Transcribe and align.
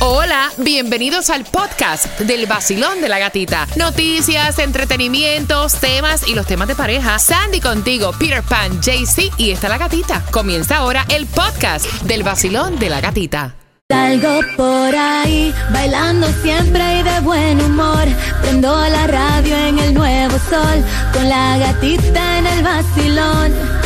Hola, 0.00 0.52
bienvenidos 0.58 1.28
al 1.28 1.44
podcast 1.44 2.20
del 2.20 2.46
vacilón 2.46 3.00
de 3.00 3.08
la 3.08 3.18
gatita. 3.18 3.66
Noticias, 3.74 4.60
entretenimientos, 4.60 5.74
temas 5.74 6.28
y 6.28 6.36
los 6.36 6.46
temas 6.46 6.68
de 6.68 6.76
pareja. 6.76 7.18
Sandy 7.18 7.60
contigo, 7.60 8.12
Peter 8.16 8.44
Pan, 8.44 8.80
JC 8.80 9.32
y 9.38 9.50
está 9.50 9.68
la 9.68 9.76
gatita. 9.76 10.24
Comienza 10.30 10.76
ahora 10.76 11.04
el 11.08 11.26
podcast 11.26 11.84
del 12.02 12.22
vacilón 12.22 12.78
de 12.78 12.90
la 12.90 13.00
gatita. 13.00 13.56
Salgo 13.90 14.40
por 14.56 14.94
ahí, 14.94 15.52
bailando 15.72 16.28
siempre 16.42 17.00
y 17.00 17.02
de 17.02 17.20
buen 17.20 17.60
humor. 17.60 18.06
Prendo 18.42 18.78
la 18.78 19.06
radio 19.08 19.56
en 19.56 19.80
el 19.80 19.94
nuevo 19.94 20.38
sol, 20.48 20.84
con 21.12 21.28
la 21.28 21.58
gatita 21.58 22.38
en 22.38 22.46
el 22.46 22.62
vacilón. 22.62 23.77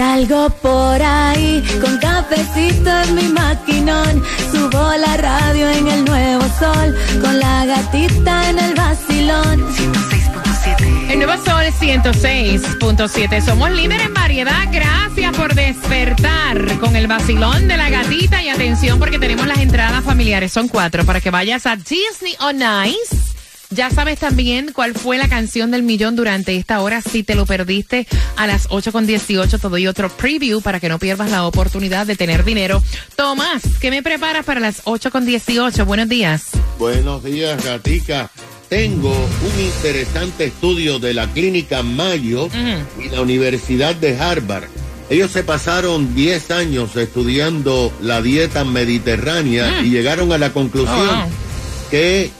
Salgo 0.00 0.48
por 0.62 1.02
ahí, 1.02 1.62
con 1.78 1.98
cafecito 1.98 2.90
en 3.02 3.14
mi 3.16 3.24
maquinón. 3.24 4.24
Subo 4.50 4.96
la 4.96 5.18
radio 5.18 5.68
en 5.68 5.86
el 5.88 6.04
nuevo 6.06 6.42
sol, 6.58 6.96
con 7.20 7.38
la 7.38 7.66
gatita 7.66 8.48
en 8.48 8.58
el 8.60 8.74
vacilón. 8.74 9.66
El 11.10 11.18
nuevo 11.18 11.34
sol 11.44 11.64
106.7. 11.78 13.44
Somos 13.44 13.70
líderes 13.72 14.06
en 14.06 14.14
variedad. 14.14 14.68
Gracias 14.72 15.36
por 15.36 15.54
despertar 15.54 16.78
con 16.78 16.96
el 16.96 17.06
vacilón 17.06 17.68
de 17.68 17.76
la 17.76 17.90
gatita. 17.90 18.42
Y 18.42 18.48
atención 18.48 18.98
porque 18.98 19.18
tenemos 19.18 19.46
las 19.46 19.58
entradas 19.58 20.02
familiares. 20.02 20.50
Son 20.50 20.68
cuatro 20.68 21.04
para 21.04 21.20
que 21.20 21.30
vayas 21.30 21.66
a 21.66 21.76
Disney 21.76 22.36
on 22.40 22.56
Ice. 22.86 23.29
Ya 23.72 23.88
sabes 23.90 24.18
también 24.18 24.72
cuál 24.74 24.94
fue 24.94 25.16
la 25.16 25.28
canción 25.28 25.70
del 25.70 25.84
millón 25.84 26.16
durante 26.16 26.56
esta 26.56 26.80
hora. 26.80 27.00
Si 27.02 27.22
te 27.22 27.36
lo 27.36 27.46
perdiste 27.46 28.06
a 28.36 28.48
las 28.48 28.68
8.18, 28.68 29.60
te 29.60 29.68
doy 29.68 29.86
otro 29.86 30.08
preview 30.08 30.60
para 30.60 30.80
que 30.80 30.88
no 30.88 30.98
pierdas 30.98 31.30
la 31.30 31.44
oportunidad 31.46 32.04
de 32.04 32.16
tener 32.16 32.44
dinero. 32.44 32.82
Tomás, 33.14 33.62
¿qué 33.80 33.90
me 33.92 34.02
preparas 34.02 34.44
para 34.44 34.58
las 34.58 34.82
8.18? 34.84 35.84
Buenos 35.84 36.08
días. 36.08 36.48
Buenos 36.80 37.22
días, 37.22 37.64
Gatica. 37.64 38.28
Tengo 38.68 39.10
un 39.12 39.60
interesante 39.64 40.46
estudio 40.46 40.98
de 40.98 41.14
la 41.14 41.28
Clínica 41.28 41.84
Mayo 41.84 42.48
y 43.00 43.08
la 43.08 43.20
Universidad 43.20 43.94
de 43.94 44.18
Harvard. 44.18 44.64
Ellos 45.10 45.30
se 45.30 45.44
pasaron 45.44 46.14
10 46.16 46.50
años 46.50 46.96
estudiando 46.96 47.92
la 48.00 48.20
dieta 48.20 48.64
mediterránea 48.64 49.80
y 49.82 49.90
llegaron 49.90 50.32
a 50.32 50.38
la 50.38 50.52
conclusión 50.52 50.98
Oh, 51.08 51.14
wow. 51.22 51.30
que 51.90 52.30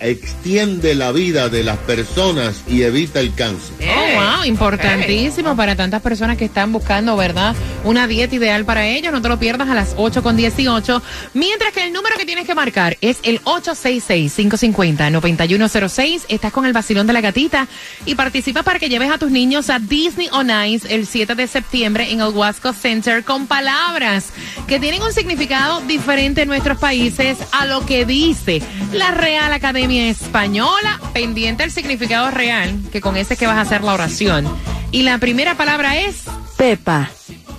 extiende 0.00 0.94
la 0.94 1.12
vida 1.12 1.48
de 1.48 1.64
las 1.64 1.78
personas 1.78 2.62
y 2.68 2.82
evita 2.82 3.20
el 3.20 3.34
cáncer. 3.34 3.74
Oh, 3.82 4.14
wow, 4.14 4.44
importantísimo 4.44 5.56
para 5.56 5.74
tantas 5.76 6.02
personas 6.02 6.36
que 6.36 6.44
están 6.44 6.72
buscando, 6.72 7.16
¿verdad? 7.16 7.54
Una 7.84 8.06
dieta 8.06 8.34
ideal 8.34 8.64
para 8.64 8.86
ellos. 8.86 9.12
No 9.12 9.22
te 9.22 9.28
lo 9.28 9.38
pierdas 9.38 9.68
a 9.68 9.74
las 9.74 9.96
8.18. 9.96 11.02
Mientras 11.34 11.72
que 11.72 11.84
el 11.84 11.92
número 11.92 12.16
que 12.16 12.24
tienes 12.24 12.46
que 12.46 12.54
marcar 12.54 12.96
es 13.00 13.18
el 13.22 13.40
866-550-9106. 13.42 16.22
Estás 16.28 16.52
con 16.52 16.66
el 16.66 16.72
vacilón 16.72 17.06
de 17.06 17.12
la 17.12 17.20
gatita 17.20 17.68
y 18.04 18.14
participa 18.14 18.62
para 18.62 18.78
que 18.78 18.88
lleves 18.88 19.10
a 19.10 19.18
tus 19.18 19.30
niños 19.30 19.68
a 19.70 19.78
Disney 19.78 20.28
on 20.32 20.50
Ice 20.66 20.94
el 20.94 21.06
7 21.06 21.34
de 21.34 21.46
septiembre 21.46 22.10
en 22.10 22.20
el 22.20 22.28
Wasco 22.28 22.72
Center 22.72 23.24
con 23.24 23.46
palabras 23.46 24.30
que 24.66 24.80
tienen 24.80 25.02
un 25.02 25.12
significado 25.12 25.80
diferente 25.82 26.42
en 26.42 26.48
nuestros 26.48 26.78
países 26.78 27.38
a 27.52 27.66
lo 27.66 27.86
que 27.86 28.04
dice 28.04 28.60
la 28.92 29.12
Real 29.12 29.52
Academia 29.52 29.93
Española. 29.98 31.00
Pendiente 31.12 31.64
el 31.64 31.70
significado 31.70 32.30
real, 32.30 32.78
que 32.92 33.00
con 33.00 33.16
ese 33.16 33.34
es 33.34 33.38
que 33.40 33.46
vas 33.46 33.56
a 33.56 33.62
hacer 33.62 33.82
la 33.82 33.94
oración. 33.94 34.46
Y 34.90 35.02
la 35.02 35.18
primera 35.18 35.56
palabra 35.56 35.96
es 35.98 36.16
Pepa. 36.56 37.10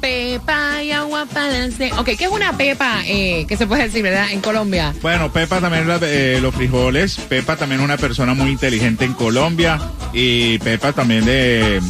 pepa 0.02 0.84
y 0.84 0.92
agua 0.92 1.26
balance. 1.34 1.92
Ok, 1.98 2.06
¿qué 2.18 2.26
es 2.26 2.30
una 2.30 2.56
pepa? 2.56 3.02
Eh, 3.06 3.46
que 3.48 3.58
se 3.58 3.66
puede 3.66 3.84
decir, 3.84 4.04
¿verdad? 4.04 4.30
En 4.32 4.40
Colombia. 4.42 4.94
Bueno, 5.02 5.32
Pepa 5.34 5.60
también 5.60 5.88
la- 5.88 6.00
eh, 6.02 6.40
los 6.42 6.54
frijoles. 6.54 7.16
Pepa 7.28 7.56
también 7.56 7.82
una 7.82 7.98
persona 7.98 8.34
muy 8.34 8.52
inteligente 8.52 9.04
en 9.06 9.14
Colombia. 9.14 9.80
Y 10.14 10.60
Pepa 10.60 10.94
también 10.94 11.26
de, 11.26 11.82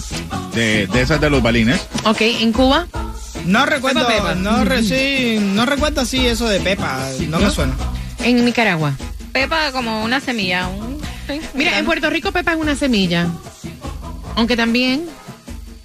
de, 0.53 0.87
de 0.87 1.01
esas 1.01 1.19
de 1.19 1.29
los 1.29 1.41
balines. 1.43 1.85
Ok, 2.05 2.21
en 2.21 2.51
Cuba. 2.53 2.87
No 3.45 3.65
recuerdo, 3.65 4.07
Pepa, 4.07 4.29
Pepa. 4.29 4.35
no, 4.35 4.63
re- 4.65 4.81
sí, 4.81 5.37
no 5.39 5.65
recuerdo 5.65 6.01
así 6.01 6.25
eso 6.25 6.47
de 6.47 6.59
Pepa, 6.61 7.07
no, 7.27 7.39
me 7.39 7.51
suena. 7.51 7.73
En 8.23 8.43
Nicaragua. 8.45 8.93
Pepa 9.35 9.73
como 9.73 10.01
una 10.05 10.21
semilla. 10.21 10.67
un- 10.69 10.97
sí, 11.27 11.41
Mira, 11.55 11.77
en 11.77 11.83
Puerto 11.83 12.09
Rico 12.09 12.31
pepa 12.31 12.53
es 12.53 12.57
una 12.57 12.73
semilla. 12.73 13.27
Aunque 14.37 14.55
también 14.55 15.03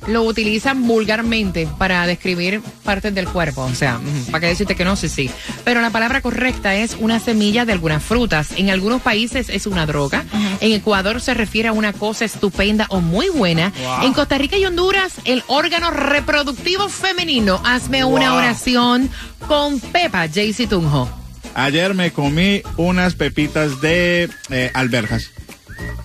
lo 0.07 0.23
utilizan 0.23 0.87
vulgarmente 0.87 1.69
para 1.77 2.07
describir 2.07 2.63
partes 2.85 3.13
del 3.13 3.27
cuerpo. 3.29 3.63
O 3.63 3.75
sea, 3.75 3.99
¿para 4.31 4.41
qué 4.41 4.47
decirte 4.47 4.77
que 4.77 4.85
no? 4.85 4.95
Sí, 4.95 5.09
sí. 5.09 5.29
Pero 5.65 5.81
la 5.81 5.91
palabra 5.91 6.21
correcta 6.21 6.77
es 6.77 6.97
una 7.01 7.19
semilla 7.19 7.65
de 7.65 7.73
algunas 7.73 8.03
frutas. 8.05 8.51
En 8.57 8.71
algunos 8.71 9.03
países 9.03 9.49
es 9.49 9.67
una 9.67 9.85
droga. 9.85 10.25
En 10.61 10.71
Ecuador 10.71 11.21
se 11.21 11.35
refiere 11.35 11.69
a 11.69 11.73
una 11.73 11.93
cosa 11.93 12.25
estupenda 12.25 12.87
o 12.89 13.01
muy 13.01 13.31
buena. 13.31 13.73
Wow. 13.83 14.05
En 14.07 14.13
Costa 14.13 14.39
Rica 14.39 14.57
y 14.59 14.65
Honduras, 14.65 15.15
el 15.25 15.43
órgano 15.49 15.91
reproductivo 15.91 16.89
femenino. 16.89 17.61
Hazme 17.65 18.05
una 18.05 18.35
oración 18.35 19.11
con 19.49 19.81
Pepa, 19.81 20.29
Jaycee 20.33 20.69
Tunjo. 20.69 21.09
Ayer 21.55 21.95
me 21.95 22.13
comí 22.13 22.63
unas 22.77 23.15
pepitas 23.15 23.81
de 23.81 24.29
eh, 24.51 24.71
alberjas. 24.75 25.31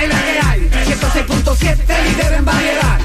en 0.02 0.10
la 0.10 0.22
que 0.22 0.40
hay. 0.44 0.70
106.7, 0.86 2.04
líder 2.04 2.34
en 2.34 2.46
variedad. 2.46 3.00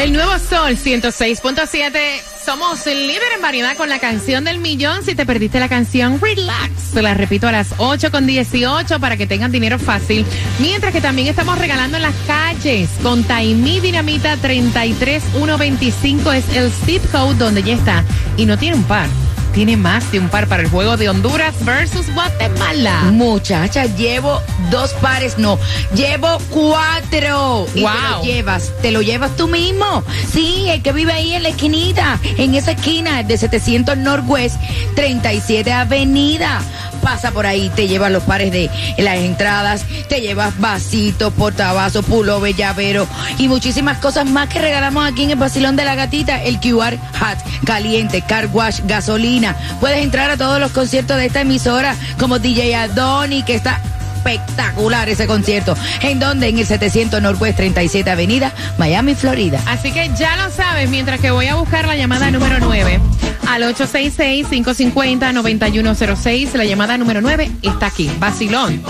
El 0.00 0.12
nuevo 0.12 0.38
Sol 0.38 0.76
106.7. 0.76 1.98
Somos 2.44 2.86
el 2.86 3.08
líder 3.08 3.32
en 3.34 3.42
variedad 3.42 3.76
con 3.76 3.88
la 3.88 3.98
canción 3.98 4.44
del 4.44 4.60
millón. 4.60 5.04
Si 5.04 5.16
te 5.16 5.26
perdiste 5.26 5.58
la 5.58 5.68
canción, 5.68 6.20
relax. 6.20 6.72
Se 6.94 7.02
la 7.02 7.14
repito 7.14 7.48
a 7.48 7.52
las 7.52 7.74
8 7.78 8.12
con 8.12 8.26
18 8.26 9.00
para 9.00 9.16
que 9.16 9.26
tengan 9.26 9.50
dinero 9.50 9.78
fácil. 9.78 10.24
Mientras 10.60 10.92
que 10.92 11.00
también 11.00 11.26
estamos 11.26 11.58
regalando 11.58 11.96
en 11.96 12.04
las 12.04 12.14
calles 12.26 12.88
con 13.02 13.24
Taimí 13.24 13.80
Dinamita 13.80 14.36
33125 14.36 16.32
es 16.32 16.48
el 16.56 16.70
zip 16.70 17.02
code 17.10 17.34
donde 17.34 17.64
ya 17.64 17.74
está. 17.74 18.04
Y 18.36 18.46
no 18.46 18.56
tiene 18.56 18.76
un 18.76 18.84
par. 18.84 19.08
Tiene 19.52 19.76
más 19.76 20.10
de 20.12 20.20
un 20.20 20.28
par 20.28 20.46
para 20.46 20.62
el 20.62 20.68
juego 20.68 20.96
de 20.96 21.08
Honduras 21.08 21.54
versus 21.64 22.12
Guatemala. 22.14 23.02
Muchacha, 23.12 23.86
llevo 23.86 24.40
dos 24.70 24.92
pares, 24.94 25.38
no, 25.38 25.58
llevo 25.94 26.38
cuatro. 26.50 27.66
Y 27.74 27.80
te 27.80 27.80
Wow. 27.80 27.90
lo 28.18 28.22
llevas, 28.22 28.72
te 28.82 28.90
lo 28.92 29.02
llevas 29.02 29.36
tú 29.36 29.48
mismo. 29.48 30.04
Sí, 30.32 30.66
el 30.68 30.82
que 30.82 30.92
vive 30.92 31.12
ahí 31.12 31.34
en 31.34 31.42
la 31.42 31.48
esquinita, 31.50 32.18
en 32.36 32.54
esa 32.54 32.72
esquina 32.72 33.22
de 33.22 33.36
700 33.38 33.96
Northwest, 33.98 34.56
37 34.94 35.72
Avenida. 35.72 36.60
Pasa 37.08 37.30
por 37.30 37.46
ahí, 37.46 37.70
te 37.74 37.88
llevas 37.88 38.12
los 38.12 38.22
pares 38.24 38.52
de 38.52 38.68
las 38.98 39.16
entradas, 39.16 39.86
te 40.10 40.20
llevas 40.20 40.60
vasitos, 40.60 41.32
portavasos, 41.32 42.04
pullover, 42.04 42.54
llavero 42.54 43.08
y 43.38 43.48
muchísimas 43.48 43.96
cosas 43.96 44.26
más 44.26 44.50
que 44.50 44.60
regalamos 44.60 45.10
aquí 45.10 45.22
en 45.22 45.30
el 45.30 45.36
Basilón 45.36 45.74
de 45.74 45.86
la 45.86 45.94
Gatita. 45.94 46.42
El 46.42 46.60
QR 46.60 46.98
Hat, 47.18 47.38
caliente, 47.64 48.20
car 48.20 48.50
wash, 48.52 48.80
gasolina. 48.84 49.56
Puedes 49.80 50.04
entrar 50.04 50.30
a 50.30 50.36
todos 50.36 50.60
los 50.60 50.70
conciertos 50.72 51.16
de 51.16 51.24
esta 51.24 51.40
emisora 51.40 51.96
como 52.18 52.38
DJ 52.38 52.76
Adoni, 52.76 53.42
que 53.42 53.54
está 53.54 53.80
espectacular 54.18 55.08
ese 55.08 55.26
concierto. 55.26 55.74
¿En 56.02 56.18
donde 56.18 56.48
En 56.48 56.58
el 56.58 56.66
700 56.66 57.22
Northwest 57.22 57.56
37 57.56 58.10
Avenida, 58.10 58.52
Miami, 58.78 59.14
Florida. 59.14 59.62
Así 59.66 59.92
que 59.92 60.10
ya 60.16 60.36
lo 60.36 60.50
sabes, 60.50 60.90
mientras 60.90 61.20
que 61.20 61.30
voy 61.30 61.46
a 61.46 61.54
buscar 61.54 61.86
la 61.86 61.96
llamada 61.96 62.30
número 62.30 62.58
9 62.60 63.00
al 63.48 63.62
866-550-9106. 63.74 66.54
La 66.54 66.64
llamada 66.64 66.98
número 66.98 67.20
9 67.20 67.50
está 67.62 67.86
aquí, 67.86 68.10
Basilón. 68.18 68.82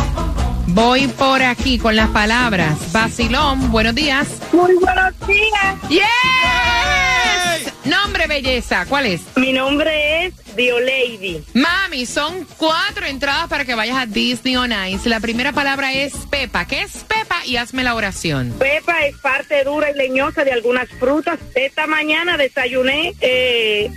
Voy 0.69 1.09
por 1.09 1.43
aquí 1.43 1.79
con 1.79 1.97
las 1.97 2.09
palabras. 2.11 2.93
Basilón, 2.93 3.71
buenos 3.71 3.95
días. 3.95 4.29
Muy 4.53 4.75
buenos 4.77 5.15
días. 5.27 5.77
¡Yes! 5.89 7.73
Nombre, 7.85 8.27
belleza, 8.27 8.85
¿cuál 8.87 9.07
es? 9.07 9.23
Mi 9.37 9.53
nombre 9.53 10.27
es 10.27 10.35
Diolady. 10.59 11.45
Mami, 11.55 12.05
son 12.05 12.45
cuatro 12.57 13.07
entradas 13.07 13.49
para 13.49 13.65
que 13.65 13.75
vayas 13.77 13.97
a 13.97 14.07
Disney 14.07 14.57
on 14.57 14.73
Ice. 14.89 15.09
La 15.09 15.21
primera 15.21 15.53
palabra 15.53 15.93
es 15.93 16.13
Pepa. 16.31 16.67
¿Qué 16.67 16.83
es 16.83 17.05
Pepa? 17.05 17.47
Y 17.47 17.57
hazme 17.57 17.85
la 17.85 17.95
oración. 17.95 18.53
Pepa 18.59 19.07
es 19.07 19.17
parte 19.19 19.63
dura 19.63 19.91
y 19.93 19.95
leñosa 19.95 20.43
de 20.45 20.51
algunas 20.53 20.89
frutas. 20.99 21.39
Esta 21.55 21.87
mañana 21.87 22.37
desayuné, 22.37 23.15
eh, 23.21 23.89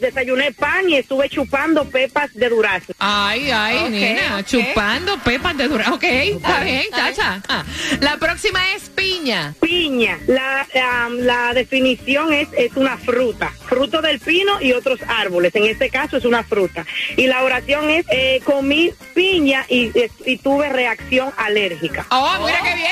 desayuné 0.00 0.52
pan 0.52 0.90
y 0.90 0.96
estuve 0.96 1.28
chupando 1.28 1.84
pepas 1.84 2.34
de 2.34 2.48
durazno. 2.48 2.94
Ay, 2.98 3.50
ay, 3.52 3.76
Ok, 3.78 3.90
nena, 3.90 4.44
chupando 4.44 5.18
pepas 5.18 5.56
de 5.56 5.68
dura. 5.68 5.92
Ok, 5.92 6.02
está 6.04 6.60
bien, 6.64 6.82
chacha. 6.90 7.40
Ah, 7.48 7.64
La 8.00 8.16
próxima 8.16 8.72
es 8.72 8.88
piña. 8.90 9.54
Piña, 9.60 10.18
la, 10.26 10.66
am, 11.04 11.18
la 11.18 11.54
definición 11.54 12.32
es, 12.32 12.48
es 12.56 12.72
una 12.74 12.96
fruta, 12.98 13.52
fruto 13.68 14.02
del 14.02 14.18
pino 14.18 14.60
y 14.60 14.72
otros 14.72 14.98
árboles. 15.06 15.54
En 15.54 15.64
este 15.64 15.90
caso 15.90 16.07
es 16.16 16.24
una 16.24 16.42
fruta. 16.42 16.84
Y 17.16 17.26
la 17.26 17.42
oración 17.42 17.90
es, 17.90 18.04
eh, 18.10 18.40
comí 18.44 18.90
piña 19.14 19.64
y, 19.68 19.90
y 20.24 20.36
tuve 20.38 20.68
reacción 20.68 21.30
alérgica. 21.36 22.06
Oh, 22.10 22.36
mira 22.44 22.58
qué 22.62 22.74
bien. 22.74 22.88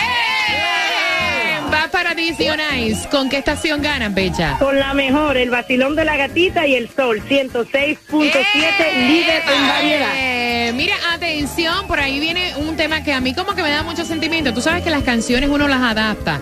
Va 1.73 1.89
para 1.91 2.15
Disney 2.15 2.49
on 2.49 2.61
Ice. 2.79 3.09
¿Con 3.09 3.29
qué 3.29 3.39
estación 3.39 3.83
ganas, 3.83 4.15
Bella? 4.15 4.57
Con 4.59 4.79
la 4.79 4.95
mejor, 4.95 5.37
el 5.37 5.51
vacilón 5.51 5.97
de 5.97 6.05
la 6.05 6.17
gatita 6.17 6.67
y 6.67 6.75
el 6.77 6.89
sol, 6.95 7.21
106.7, 7.29 9.09
líder 9.09 9.43
en 9.53 9.69
variedad. 9.69 10.13
Eh, 10.15 10.73
mira, 10.75 10.95
atención, 11.13 11.87
por 11.89 11.99
ahí 11.99 12.21
viene 12.21 12.55
un 12.57 12.77
tema 12.77 13.03
que 13.03 13.13
a 13.13 13.21
mí 13.21 13.35
como 13.35 13.55
que 13.55 13.63
me 13.63 13.71
da 13.71 13.83
mucho 13.83 14.05
sentimiento. 14.05 14.55
Tú 14.55 14.61
sabes 14.61 14.83
que 14.85 14.91
las 14.91 15.03
canciones 15.03 15.51
uno 15.51 15.67
las 15.69 15.83
adapta 15.83 16.41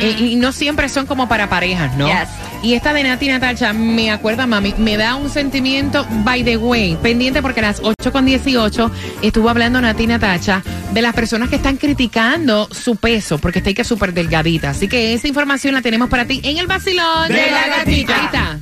Eh, 0.00 0.16
y 0.18 0.36
no 0.36 0.52
siempre 0.52 0.88
son 0.88 1.06
como 1.06 1.28
para 1.28 1.48
parejas, 1.48 1.94
¿no? 1.96 2.06
Yes. 2.06 2.28
Y 2.62 2.74
esta 2.74 2.92
de 2.92 3.04
Nati 3.04 3.28
Natacha 3.28 3.72
me 3.72 4.10
acuerda, 4.10 4.46
mami, 4.46 4.74
me 4.78 4.96
da 4.96 5.14
un 5.14 5.30
sentimiento, 5.30 6.06
by 6.24 6.42
the 6.44 6.56
way, 6.56 6.96
pendiente 7.00 7.40
porque 7.40 7.60
a 7.60 7.64
las 7.64 7.80
8 7.82 8.12
con 8.12 8.24
18 8.24 8.90
estuvo 9.22 9.48
hablando 9.48 9.80
Nati 9.80 10.06
Natacha 10.06 10.62
de 10.92 11.02
las 11.02 11.14
personas 11.14 11.48
que 11.50 11.56
están 11.56 11.76
criticando 11.76 12.68
su 12.70 12.96
peso 12.96 13.38
porque 13.38 13.58
está 13.58 13.70
ahí 13.70 13.74
que 13.74 13.84
súper 13.84 14.12
delgadita. 14.12 14.70
Así 14.70 14.88
que 14.88 15.14
esa 15.14 15.28
información 15.28 15.74
la 15.74 15.82
tenemos 15.82 16.08
para 16.08 16.26
ti 16.26 16.40
en 16.42 16.58
el 16.58 16.66
vacilón 16.66 17.28
De 17.28 17.50
la 17.50 17.68
gatita. 17.68 18.16
Ahí 18.16 18.26
está. 18.26 18.58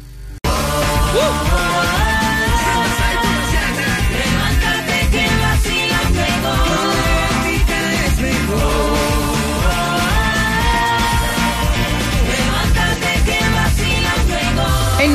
El 1.16 1.75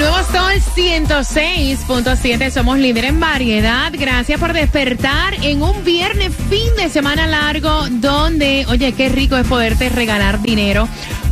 nuevo 0.02 0.18
Sol 0.32 0.54
106.7, 0.76 2.50
somos 2.50 2.80
líder 2.80 3.06
en 3.06 3.20
variedad. 3.20 3.92
Gracias 3.96 4.40
por 4.40 4.52
despertar 4.52 5.36
en 5.44 5.62
un 5.62 5.84
viernes 5.84 6.34
fin 6.50 6.76
de 6.76 6.90
semana 6.90 7.28
largo 7.28 7.88
donde, 7.90 8.66
oye, 8.68 8.94
qué 8.94 9.10
rico 9.10 9.38
es 9.38 9.46
poderte 9.46 9.90
regalar 9.90 10.42
dinero 10.42 10.88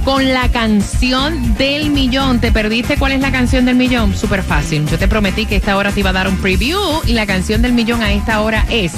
con 0.06 0.32
la 0.32 0.52
canción 0.52 1.56
del 1.56 1.90
millón. 1.90 2.40
¿Te 2.40 2.52
perdiste 2.52 2.98
cuál 2.98 3.14
es 3.14 3.22
la 3.22 3.32
canción 3.32 3.66
del 3.66 3.76
millón? 3.76 4.16
Súper 4.16 4.44
fácil. 4.44 4.88
Yo 4.88 5.00
te 5.00 5.08
prometí 5.08 5.48
que 5.48 5.56
esta 5.56 5.76
hora 5.76 5.92
te 5.92 6.02
iba 6.02 6.12
a 6.12 6.14
dar 6.14 6.28
un 6.28 6.38
preview 6.38 6.80
y 7.08 7.14
la 7.14 7.26
canción 7.26 7.64
del 7.64 7.74
millón 7.74 8.04
a 8.04 8.14
esta 8.14 8.42
hora 8.42 8.68
es 8.70 8.94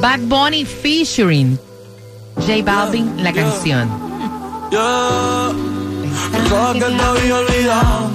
Bad 0.00 0.20
Bunny 0.20 0.64
featuring 0.64 1.58
J 2.36 2.62
Balvin, 2.62 3.20
la 3.20 3.32
canción. 3.32 3.90
Pensaba 6.30 6.72
que 6.74 6.80
te 6.80 7.02
había 7.02 7.36
olvidado. 7.36 8.11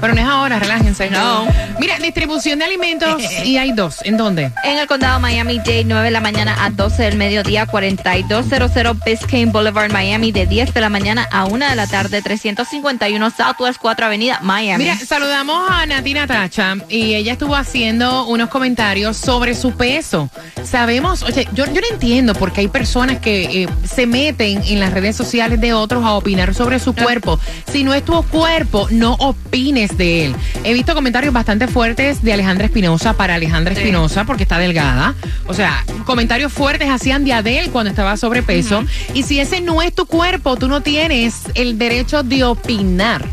Pero 0.00 0.14
no 0.14 0.20
es 0.20 0.26
ahora, 0.26 0.58
relájense. 0.58 1.10
No. 1.10 1.46
Mira, 1.78 1.98
distribución 1.98 2.58
de 2.58 2.64
alimentos 2.64 3.22
y 3.44 3.56
hay 3.56 3.72
dos. 3.72 3.98
¿En 4.04 4.16
dónde? 4.16 4.50
En 4.64 4.78
el 4.78 4.86
condado 4.86 5.20
Miami-Dade, 5.20 5.84
9 5.84 6.04
de 6.04 6.10
la 6.10 6.20
mañana 6.20 6.64
a 6.64 6.70
12 6.70 7.02
del 7.02 7.16
mediodía, 7.16 7.66
4200 7.66 9.04
Biscayne 9.04 9.52
Boulevard, 9.52 9.90
Miami, 9.92 10.32
de 10.32 10.46
10 10.46 10.74
de 10.74 10.80
la 10.80 10.88
mañana 10.88 11.28
a 11.30 11.44
1 11.44 11.68
de 11.68 11.76
la 11.76 11.86
tarde, 11.86 12.22
351 12.22 13.30
Southwest 13.30 13.78
4 13.80 14.06
Avenida, 14.06 14.40
Miami. 14.42 14.84
Mira, 14.84 14.96
saludamos 14.96 15.70
a 15.70 15.86
Natina 15.86 16.26
Tacha 16.26 16.76
y 16.88 17.14
ella 17.14 17.32
estuvo 17.32 17.54
haciendo 17.54 18.26
unos 18.26 18.48
comentarios 18.48 19.16
sobre 19.16 19.54
su 19.54 19.72
peso. 19.72 20.30
Sabemos, 20.64 21.22
oye, 21.22 21.48
yo, 21.52 21.66
yo 21.66 21.80
no 21.80 21.86
entiendo 21.90 22.34
por 22.34 22.52
qué 22.52 22.62
hay 22.62 22.68
personas 22.68 23.18
que 23.18 23.62
eh, 23.62 23.68
se 23.84 24.06
meten 24.06 24.62
en 24.64 24.80
las 24.80 24.92
redes 24.92 25.16
sociales 25.16 25.60
de 25.60 25.72
otros 25.72 26.04
a 26.04 26.12
opinar 26.12 26.54
sobre 26.54 26.78
su 26.78 26.94
cuerpo. 26.94 27.38
Si 27.70 27.84
no 27.84 27.94
es 27.94 28.04
tu 28.04 28.22
cuerpo, 28.24 28.88
no 28.90 29.14
opines 29.14 29.95
de 29.96 30.26
él. 30.26 30.36
He 30.64 30.72
visto 30.74 30.94
comentarios 30.94 31.32
bastante 31.32 31.68
fuertes 31.68 32.22
de 32.22 32.32
Alejandra 32.32 32.66
Espinosa 32.66 33.14
para 33.14 33.34
Alejandra 33.34 33.74
Espinosa 33.74 34.24
porque 34.24 34.42
está 34.42 34.58
delgada. 34.58 35.14
O 35.46 35.54
sea, 35.54 35.84
comentarios 36.04 36.52
fuertes 36.52 36.88
hacían 36.88 37.24
de 37.24 37.32
Adel 37.32 37.70
cuando 37.70 37.90
estaba 37.90 38.16
sobrepeso. 38.16 38.84
Y 39.14 39.22
si 39.22 39.40
ese 39.40 39.60
no 39.60 39.82
es 39.82 39.94
tu 39.94 40.06
cuerpo, 40.06 40.56
tú 40.56 40.68
no 40.68 40.80
tienes 40.80 41.42
el 41.54 41.78
derecho 41.78 42.22
de 42.22 42.44
opinar. 42.44 43.24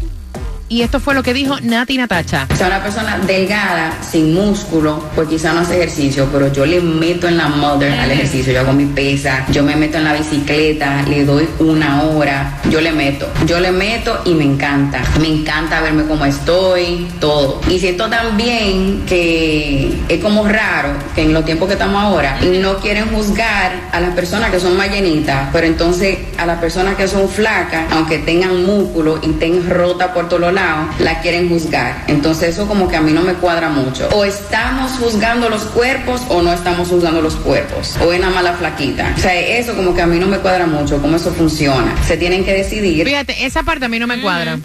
Y 0.70 0.82
esto 0.82 1.00
fue 1.00 1.14
lo 1.14 1.22
que 1.22 1.34
dijo 1.34 1.60
Nati 1.62 1.98
Natacha. 1.98 2.48
O 2.52 2.56
sea, 2.56 2.68
una 2.68 2.82
persona 2.82 3.20
delgada, 3.20 3.94
sin 4.02 4.34
músculo, 4.34 5.04
pues 5.14 5.28
quizá 5.28 5.54
no 5.54 5.60
hace 5.60 5.76
ejercicio, 5.76 6.28
pero 6.32 6.52
yo 6.52 6.66
le 6.66 6.82
meto 6.82 7.28
en 7.28 7.38
la 7.38 7.48
mother 7.48 7.92
al 8.00 8.10
ejercicio, 8.10 8.54
yo 8.54 8.62
hago 8.62 8.74
mi 8.74 8.86
pesa, 8.86 9.46
yo 9.52 9.64
me 9.64 9.76
meto 9.76 9.98
en 9.98 10.06
la 10.06 10.14
bicicleta, 10.14 11.04
le 11.04 11.26
doy 11.26 11.48
una 11.60 12.04
hora, 12.04 12.60
yo 12.70 12.82
le 12.82 12.92
meto, 12.92 13.28
yo 13.46 13.60
le 13.60 13.72
meto 13.72 14.22
y 14.26 14.34
me 14.34 14.46
encanta, 14.46 15.02
me 15.20 15.28
encanta 15.28 15.82
verme 15.82 16.06
como 16.06 16.26
estoy, 16.26 17.08
todo. 17.20 17.62
Y 17.70 17.78
siento 17.78 18.10
también 18.10 19.04
que 19.06 19.94
es 20.08 20.20
como 20.22 20.48
raro 20.48 20.90
que 21.14 21.24
en 21.24 21.34
los 21.34 21.46
tiempos 21.46 21.68
que 21.68 21.74
estamos 21.74 22.02
ahora 22.02 22.40
no 22.42 22.78
quieren 22.78 23.10
juzgar 23.10 23.74
a 23.92 24.00
las 24.00 24.16
personas 24.16 24.50
que 24.50 24.60
son 24.60 24.78
más 24.78 24.90
llenitas, 24.90 25.50
pero 25.52 25.68
entonces 25.68 26.18
a 26.38 26.46
las 26.46 26.60
personas 26.60 26.96
que 26.96 27.08
son 27.08 27.28
flacas, 27.28 27.92
aunque 27.92 28.20
tengan 28.20 28.66
músculo 28.66 29.20
y 29.22 29.32
estén 29.32 29.70
rotas 29.70 30.10
por 30.12 30.30
todos 30.30 30.42
los 30.42 30.54
la 31.00 31.22
quieren 31.22 31.50
juzgar. 31.50 32.04
Entonces 32.08 32.50
eso 32.50 32.68
como 32.68 32.88
que 32.88 32.96
a 32.96 33.02
mí 33.02 33.12
no 33.12 33.22
me 33.22 33.34
cuadra 33.34 33.70
mucho. 33.70 34.10
O 34.14 34.24
estamos 34.26 34.92
juzgando 34.94 35.50
los 35.50 35.64
cuerpos 35.64 36.22
o 36.30 36.42
no 36.42 36.52
estamos 36.54 36.88
juzgando 36.90 37.22
los 37.22 37.36
cuerpos. 37.36 37.96
O 38.06 38.12
es 38.14 38.20
nada 38.20 38.34
más 38.34 38.44
la 38.44 38.54
flaquita. 38.54 39.14
O 39.18 39.20
sea, 39.20 39.40
eso 39.40 39.76
como 39.76 39.94
que 39.94 40.02
a 40.02 40.08
mí 40.08 40.20
no 40.20 40.28
me 40.28 40.40
cuadra 40.40 40.66
mucho, 40.68 41.02
cómo 41.02 41.18
eso 41.18 41.32
funciona. 41.34 41.94
Se 42.06 42.18
tienen 42.18 42.44
que 42.46 42.54
decidir. 42.54 43.06
Fíjate, 43.06 43.46
esa 43.46 43.64
parte 43.64 43.86
a 43.86 43.90
mí 43.90 44.00
no 44.00 44.08
me 44.08 44.22
cuadra. 44.22 44.60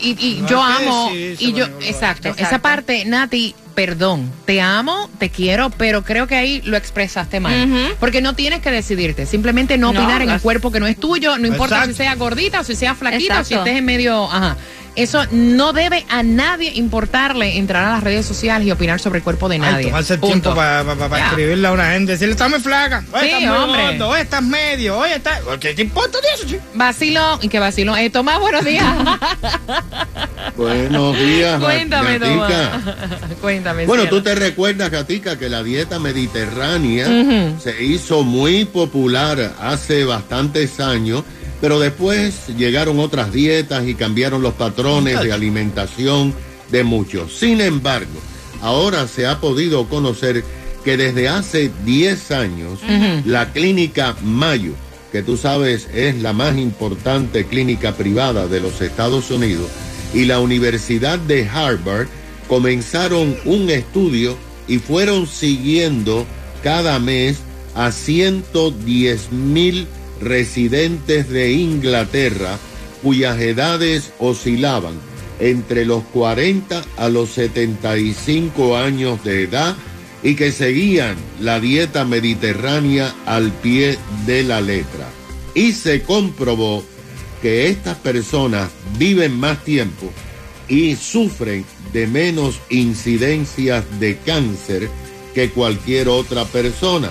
Y, 0.00 0.10
y 0.10 0.44
yo 0.48 0.62
amo, 0.62 1.10
y 1.12 1.52
yo, 1.54 1.64
exacto, 1.80 2.28
Exacto. 2.28 2.42
esa 2.44 2.58
parte, 2.60 3.04
Nati, 3.04 3.52
perdón, 3.74 4.30
te 4.44 4.60
amo, 4.60 5.10
te 5.18 5.28
quiero, 5.30 5.70
pero 5.70 6.04
creo 6.04 6.28
que 6.28 6.36
ahí 6.36 6.62
lo 6.64 6.76
expresaste 6.76 7.40
mal. 7.40 7.96
Porque 7.98 8.20
no 8.20 8.34
tienes 8.34 8.60
que 8.60 8.70
decidirte, 8.70 9.26
simplemente 9.26 9.76
no 9.76 9.92
No, 9.92 9.98
opinar 10.00 10.22
en 10.22 10.30
el 10.30 10.40
cuerpo 10.40 10.70
que 10.70 10.78
no 10.78 10.86
es 10.86 10.96
tuyo, 11.00 11.36
no 11.38 11.48
importa 11.48 11.76
Exacto. 11.76 11.92
si 11.94 11.96
sea 11.98 12.14
gordita 12.14 12.60
o 12.60 12.64
si 12.64 12.76
sea 12.76 12.94
flaquita 12.94 13.40
o 13.40 13.44
si 13.44 13.54
Exacto. 13.54 13.66
estés 13.66 13.78
en 13.78 13.84
medio, 13.86 14.24
ajá. 14.30 14.56
Eso 14.98 15.24
no 15.30 15.72
debe 15.72 16.04
a 16.08 16.22
nadie 16.22 16.72
importarle 16.74 17.56
entrar 17.56 17.84
a 17.86 17.90
las 17.92 18.02
redes 18.02 18.26
sociales 18.26 18.66
y 18.66 18.70
opinar 18.72 18.98
sobre 19.00 19.18
el 19.18 19.24
cuerpo 19.24 19.48
de 19.48 19.54
Ay, 19.54 19.60
nadie. 19.60 19.86
tomarse 19.86 20.14
el 20.14 20.20
Punto. 20.20 20.52
tiempo 20.52 20.54
para 20.56 21.18
Ya. 21.18 21.26
escribirle 21.28 21.68
a 21.68 21.72
una 21.72 21.90
gente, 21.92 22.12
decirle, 22.12 22.32
estás 22.32 22.50
muy 22.50 22.60
flaca, 22.60 23.04
oye, 23.12 23.20
Sí, 23.22 23.26
estás 23.28 23.40
muy 23.42 23.58
hombre. 23.64 23.82
gordo, 23.82 24.08
oye, 24.08 24.20
estás 24.22 24.42
medio, 24.42 24.98
oye, 24.98 25.14
estás... 25.14 25.40
¿Qué 25.60 25.74
te 25.74 25.82
importa 25.82 26.18
de 26.20 26.26
eso, 26.34 26.44
chico? 26.48 26.62
Vacilo, 26.74 27.38
y 27.42 27.48
que 27.48 27.58
vacilo. 27.58 27.96
Eh, 27.96 28.10
Tomás, 28.10 28.40
buenos 28.40 28.64
días. 28.64 28.84
Buenos 30.56 31.16
días, 31.18 31.60
Cuéntame. 31.60 32.18
Tomás. 32.18 32.52
Cuéntame. 33.40 33.86
Bueno, 33.86 34.02
cielo. 34.04 34.16
tú 34.16 34.22
te 34.24 34.34
recuerdas, 34.34 34.90
Gatica, 34.90 35.38
que 35.38 35.48
la 35.48 35.62
dieta 35.62 35.98
mediterránea 36.00 37.06
Ujú. 37.08 37.60
se 37.62 37.84
hizo 37.84 38.24
muy 38.24 38.64
popular 38.64 39.52
hace 39.60 40.04
bastantes 40.04 40.80
años, 40.80 41.22
pero 41.60 41.80
después 41.80 42.46
llegaron 42.56 42.98
otras 43.00 43.32
dietas 43.32 43.86
y 43.86 43.94
cambiaron 43.94 44.42
los 44.42 44.54
patrones 44.54 45.20
de 45.20 45.32
alimentación 45.32 46.34
de 46.70 46.84
muchos. 46.84 47.36
Sin 47.38 47.60
embargo, 47.60 48.20
ahora 48.62 49.08
se 49.08 49.26
ha 49.26 49.40
podido 49.40 49.88
conocer 49.88 50.44
que 50.84 50.96
desde 50.96 51.28
hace 51.28 51.70
10 51.84 52.30
años 52.30 52.78
la 53.24 53.52
clínica 53.52 54.16
Mayo, 54.22 54.72
que 55.12 55.22
tú 55.22 55.36
sabes 55.36 55.88
es 55.92 56.16
la 56.22 56.32
más 56.32 56.56
importante 56.56 57.46
clínica 57.46 57.92
privada 57.92 58.46
de 58.46 58.60
los 58.60 58.80
Estados 58.80 59.30
Unidos, 59.30 59.68
y 60.14 60.24
la 60.24 60.40
Universidad 60.40 61.18
de 61.18 61.48
Harvard 61.48 62.06
comenzaron 62.48 63.36
un 63.44 63.68
estudio 63.68 64.36
y 64.66 64.78
fueron 64.78 65.26
siguiendo 65.26 66.26
cada 66.62 66.98
mes 66.98 67.38
a 67.74 67.92
110 67.92 69.32
mil 69.32 69.86
residentes 70.20 71.28
de 71.28 71.52
Inglaterra 71.52 72.58
cuyas 73.02 73.40
edades 73.40 74.12
oscilaban 74.18 74.94
entre 75.40 75.84
los 75.84 76.02
40 76.04 76.82
a 76.96 77.08
los 77.08 77.30
75 77.30 78.76
años 78.76 79.22
de 79.24 79.44
edad 79.44 79.76
y 80.22 80.34
que 80.34 80.50
seguían 80.50 81.16
la 81.40 81.60
dieta 81.60 82.04
mediterránea 82.04 83.14
al 83.24 83.52
pie 83.52 83.98
de 84.26 84.42
la 84.42 84.60
letra. 84.60 85.08
Y 85.54 85.72
se 85.72 86.02
comprobó 86.02 86.84
que 87.40 87.68
estas 87.68 87.96
personas 87.98 88.68
viven 88.98 89.38
más 89.38 89.62
tiempo 89.64 90.10
y 90.68 90.96
sufren 90.96 91.64
de 91.92 92.06
menos 92.06 92.60
incidencias 92.68 93.84
de 94.00 94.18
cáncer 94.18 94.88
que 95.34 95.50
cualquier 95.50 96.08
otra 96.08 96.44
persona 96.44 97.10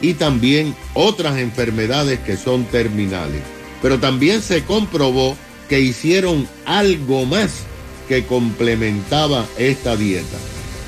y 0.00 0.14
también 0.14 0.74
otras 0.94 1.38
enfermedades 1.38 2.18
que 2.20 2.36
son 2.36 2.64
terminales. 2.64 3.42
Pero 3.82 3.98
también 3.98 4.42
se 4.42 4.64
comprobó 4.64 5.36
que 5.68 5.80
hicieron 5.80 6.48
algo 6.64 7.24
más 7.26 7.64
que 8.08 8.24
complementaba 8.24 9.44
esta 9.58 9.96
dieta. 9.96 10.36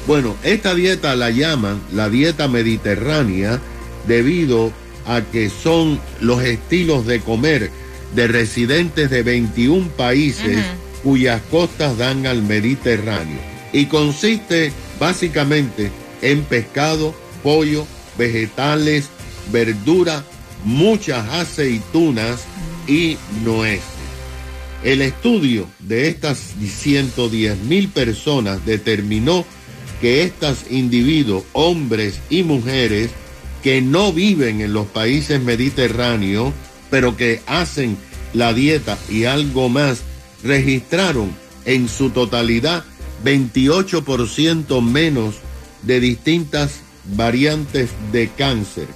Bueno, 0.07 0.35
esta 0.43 0.75
dieta 0.75 1.15
la 1.15 1.31
llaman 1.31 1.81
la 1.93 2.09
dieta 2.09 2.49
mediterránea 2.49 3.61
debido 4.09 4.73
a 5.07 5.21
que 5.21 5.51
son 5.51 6.01
los 6.21 6.43
estilos 6.43 7.07
de 7.07 7.21
comer 7.21 7.71
de 8.15 8.27
residentes 8.27 9.11
de 9.11 9.23
21 9.23 9.89
países 9.91 10.59
cuyas 11.03 11.41
costas 11.51 11.97
dan 11.99 12.27
al 12.27 12.43
Mediterráneo. 12.43 13.39
Y 13.73 13.87
consiste 13.87 14.73
básicamente 14.99 15.91
en 16.23 16.43
pescado, 16.43 17.15
pollo, 17.43 17.87
vegetales, 18.21 19.09
verdura, 19.51 20.23
muchas 20.65 21.27
aceitunas 21.31 22.43
y 22.87 23.17
nueces. 23.43 23.83
El 24.85 25.01
estudio 25.01 25.67
de 25.79 26.09
estas 26.09 26.39
110 26.39 27.59
mil 27.61 27.89
personas 27.89 28.65
determinó 28.67 29.47
que 30.03 30.23
estos 30.23 30.71
individuos, 30.71 31.45
hombres 31.53 32.21
y 32.29 32.43
mujeres, 32.43 33.11
que 33.63 33.81
no 33.81 34.13
viven 34.13 34.61
en 34.61 34.75
los 34.75 34.87
países 34.87 35.41
mediterráneos, 35.41 36.53
pero 36.91 37.17
que 37.17 37.41
hacen 37.47 37.97
la 38.35 38.53
dieta 38.53 38.99
y 39.09 39.25
algo 39.25 39.69
más, 39.71 40.01
registraron 40.43 41.31
en 41.65 41.89
su 41.89 42.11
totalidad 42.11 42.85
28% 43.25 44.83
menos 44.83 45.37
de 45.83 46.01
distintas 46.01 46.81
variantes 47.05 47.91
de 48.13 48.29
cáncer. 48.29 48.87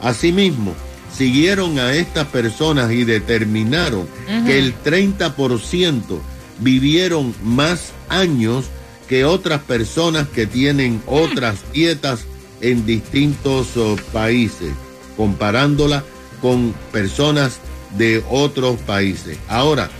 Asimismo, 0.00 0.74
siguieron 1.16 1.78
a 1.78 1.94
estas 1.94 2.26
personas 2.28 2.92
y 2.92 3.04
determinaron 3.04 4.08
que 4.46 4.58
el 4.58 4.74
30% 4.82 6.20
vivieron 6.60 7.34
más 7.42 7.92
años 8.08 8.66
que 9.08 9.24
otras 9.24 9.60
personas 9.62 10.28
que 10.28 10.46
tienen 10.46 11.02
otras 11.06 11.72
dietas 11.72 12.20
en 12.60 12.86
distintos 12.86 13.76
oh, 13.76 13.96
países, 14.12 14.72
comparándola 15.16 16.04
con 16.40 16.74
personas 16.92 17.58
de 17.96 18.24
otros 18.30 18.80
países. 18.80 19.38
Ahora, 19.48 19.90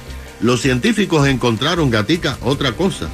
los 0.40 0.60
científicos 0.60 1.26
encontraron, 1.28 1.90
gatica, 1.90 2.38
otra 2.42 2.72
cosa. 2.72 3.08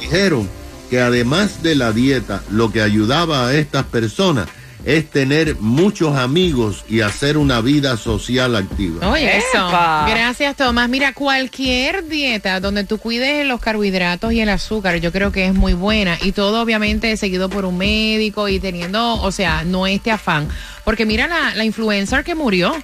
Dijeron 0.00 0.48
que 0.94 1.00
además 1.00 1.60
de 1.60 1.74
la 1.74 1.90
dieta, 1.90 2.44
lo 2.50 2.70
que 2.70 2.80
ayudaba 2.80 3.48
a 3.48 3.54
estas 3.54 3.82
personas 3.82 4.46
es 4.84 5.10
tener 5.10 5.56
muchos 5.58 6.16
amigos 6.16 6.84
y 6.88 7.00
hacer 7.00 7.36
una 7.36 7.60
vida 7.60 7.96
social 7.96 8.54
activa. 8.54 9.10
Oye, 9.10 9.38
eso. 9.38 9.66
Epa. 9.66 10.06
Gracias, 10.08 10.54
Tomás. 10.54 10.88
Mira, 10.88 11.12
cualquier 11.12 12.06
dieta 12.06 12.60
donde 12.60 12.84
tú 12.84 12.98
cuides 12.98 13.44
los 13.44 13.60
carbohidratos 13.60 14.32
y 14.34 14.40
el 14.40 14.48
azúcar, 14.48 15.00
yo 15.00 15.10
creo 15.10 15.32
que 15.32 15.46
es 15.46 15.54
muy 15.54 15.72
buena. 15.72 16.16
Y 16.22 16.30
todo, 16.30 16.62
obviamente, 16.62 17.16
seguido 17.16 17.48
por 17.48 17.64
un 17.64 17.76
médico 17.76 18.48
y 18.48 18.60
teniendo, 18.60 19.20
o 19.20 19.32
sea, 19.32 19.64
no 19.64 19.88
este 19.88 20.12
afán. 20.12 20.46
Porque 20.84 21.06
mira 21.06 21.26
la, 21.26 21.54
la 21.54 21.64
influencer 21.64 22.24
que 22.24 22.34
murió, 22.34 22.74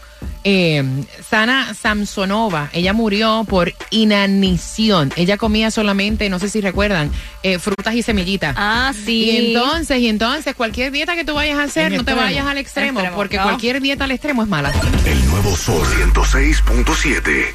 eh, 0.42 0.82
Sana 1.28 1.74
Samsonova. 1.74 2.70
Ella 2.72 2.92
murió 2.94 3.44
por 3.48 3.72
inanición. 3.90 5.12
Ella 5.16 5.36
comía 5.36 5.70
solamente, 5.70 6.28
no 6.30 6.38
sé 6.38 6.48
si 6.48 6.60
recuerdan, 6.62 7.10
eh, 7.42 7.58
frutas 7.58 7.94
y 7.94 8.02
semillitas. 8.02 8.54
Ah, 8.58 8.92
sí. 9.04 9.24
Y 9.30 9.36
entonces, 9.54 9.98
y 9.98 10.08
entonces, 10.08 10.54
cualquier 10.54 10.92
dieta 10.92 11.14
que 11.14 11.24
tú 11.24 11.34
vayas 11.34 11.58
a 11.58 11.64
hacer, 11.64 11.92
En 11.92 11.98
no 11.98 12.04
te 12.04 12.14
vayas 12.14 12.46
al 12.46 12.56
extremo, 12.58 13.00
Extremo, 13.00 13.16
porque 13.16 13.36
no. 13.36 13.42
cualquier 13.44 13.80
dieta 13.82 14.04
al 14.04 14.12
extremo 14.12 14.42
es 14.42 14.48
mala. 14.48 14.72
El 15.04 15.26
nuevo 15.28 15.54
Sol 15.56 15.86
106.7. 15.86 17.52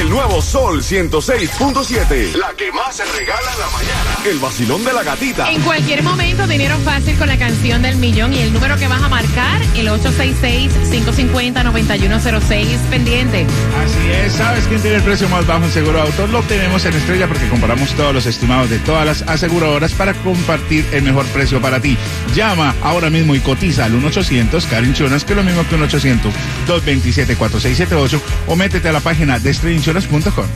El 0.00 0.08
nuevo 0.10 0.40
Sol 0.40 0.82
106.7. 0.82 2.34
La 2.36 2.52
que 2.56 2.70
más 2.72 2.96
se 2.96 3.04
regala 3.04 3.52
en 3.52 3.60
la 3.60 3.66
mañana. 3.70 4.18
El 4.30 4.38
vacilón 4.38 4.84
de 4.84 4.92
la 4.92 5.02
gatita. 5.02 5.50
En 5.50 5.60
cualquier 5.62 6.02
momento, 6.02 6.46
dinero 6.46 6.78
fácil 6.78 7.16
con 7.18 7.28
la 7.28 7.38
canción 7.38 7.82
del 7.82 7.96
millón 7.96 8.32
y 8.32 8.38
el 8.40 8.52
número 8.52 8.76
que 8.78 8.88
vas 8.88 9.02
a 9.02 9.08
marcar, 9.08 9.60
el 9.82 9.88
866-550-9106, 9.88 12.78
pendiente. 12.88 13.44
Así 13.84 13.98
es, 14.24 14.34
¿sabes 14.34 14.64
quién 14.68 14.80
tiene 14.80 14.98
el 14.98 15.02
precio 15.02 15.28
más 15.28 15.44
bajo 15.46 15.64
en 15.64 15.70
seguro 15.70 16.00
auto? 16.00 16.28
Lo 16.28 16.42
tenemos 16.42 16.84
en 16.84 16.94
Estrella 16.94 17.26
porque 17.26 17.48
comparamos 17.48 17.90
todos 17.94 18.14
los 18.14 18.26
estimados 18.26 18.70
de 18.70 18.78
todas 18.78 19.04
las 19.04 19.22
aseguradoras 19.22 19.90
para 19.92 20.14
compartir 20.14 20.86
el 20.92 21.02
mejor 21.02 21.26
precio 21.26 21.60
para 21.60 21.80
ti. 21.80 21.98
Llama 22.34 22.76
ahora 22.82 23.10
mismo 23.10 23.34
y 23.34 23.40
cotiza 23.40 23.86
al 23.86 23.92
1-800 23.92 24.68
Car 24.68 24.84
Insurance, 24.84 25.26
que 25.26 25.32
es 25.32 25.36
lo 25.36 25.42
mismo 25.42 25.66
que 25.68 25.74
un 25.74 25.82
800-227-4678 25.88 28.20
o 28.46 28.54
métete 28.56 28.88
a 28.88 28.92
la 28.92 29.00
página 29.00 29.40
de 29.40 29.50
estrellainsurance.com. 29.50 30.46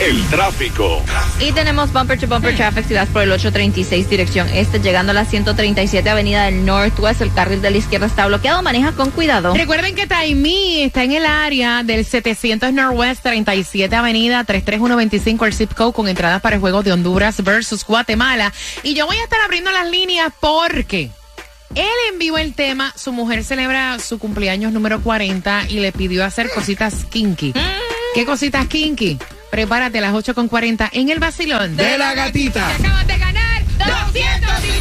El 0.00 0.22
tráfico. 0.28 1.02
Y 1.40 1.50
tenemos 1.52 1.92
bumper 1.92 2.18
to 2.18 2.28
bumper 2.28 2.54
traffic 2.54 2.86
si 2.86 2.94
vas 2.94 3.08
por 3.08 3.22
el 3.22 3.32
836 3.32 4.08
dirección 4.08 4.48
este, 4.48 4.78
llegando 4.80 5.10
a 5.10 5.14
la 5.14 5.24
137 5.24 6.08
avenida 6.08 6.44
del 6.44 6.64
Northwest. 6.64 7.20
El 7.20 7.32
carril 7.32 7.60
de 7.60 7.70
la 7.70 7.76
izquierda 7.76 8.06
está 8.06 8.26
bloqueado. 8.26 8.59
Maneja 8.62 8.92
con 8.92 9.10
cuidado. 9.10 9.54
Recuerden 9.54 9.94
que 9.94 10.06
Taimí 10.06 10.82
está 10.82 11.04
en 11.04 11.12
el 11.12 11.26
área 11.26 11.82
del 11.82 12.04
700 12.04 12.72
Northwest 12.72 13.22
37 13.22 13.94
Avenida 13.94 14.44
33125 14.44 15.46
el 15.46 15.54
zip 15.54 15.74
code 15.74 15.92
con 15.92 16.08
entradas 16.08 16.40
para 16.40 16.56
el 16.56 16.60
juego 16.60 16.82
de 16.82 16.92
Honduras 16.92 17.42
versus 17.42 17.84
Guatemala. 17.84 18.52
Y 18.82 18.94
yo 18.94 19.06
voy 19.06 19.16
a 19.16 19.24
estar 19.24 19.40
abriendo 19.40 19.70
las 19.70 19.88
líneas 19.88 20.32
porque 20.40 21.10
él 21.74 21.86
envió 22.12 22.36
el 22.36 22.54
tema, 22.54 22.92
su 22.96 23.12
mujer 23.12 23.44
celebra 23.44 23.98
su 24.00 24.18
cumpleaños 24.18 24.72
número 24.72 25.00
40 25.00 25.66
y 25.68 25.80
le 25.80 25.92
pidió 25.92 26.24
hacer 26.24 26.50
cositas 26.50 27.04
kinky. 27.04 27.54
¿Qué 28.14 28.26
cositas 28.26 28.66
kinky? 28.66 29.18
Prepárate 29.50 29.98
a 29.98 30.00
las 30.00 30.14
8 30.14 30.34
con 30.34 30.48
40 30.48 30.90
en 30.92 31.10
el 31.10 31.18
vacilón 31.18 31.76
De 31.76 31.98
la 31.98 32.14
gatita. 32.14 32.74
Acabas 32.74 33.06
de 33.06 33.18
ganar 33.18 33.64
250 33.78 34.79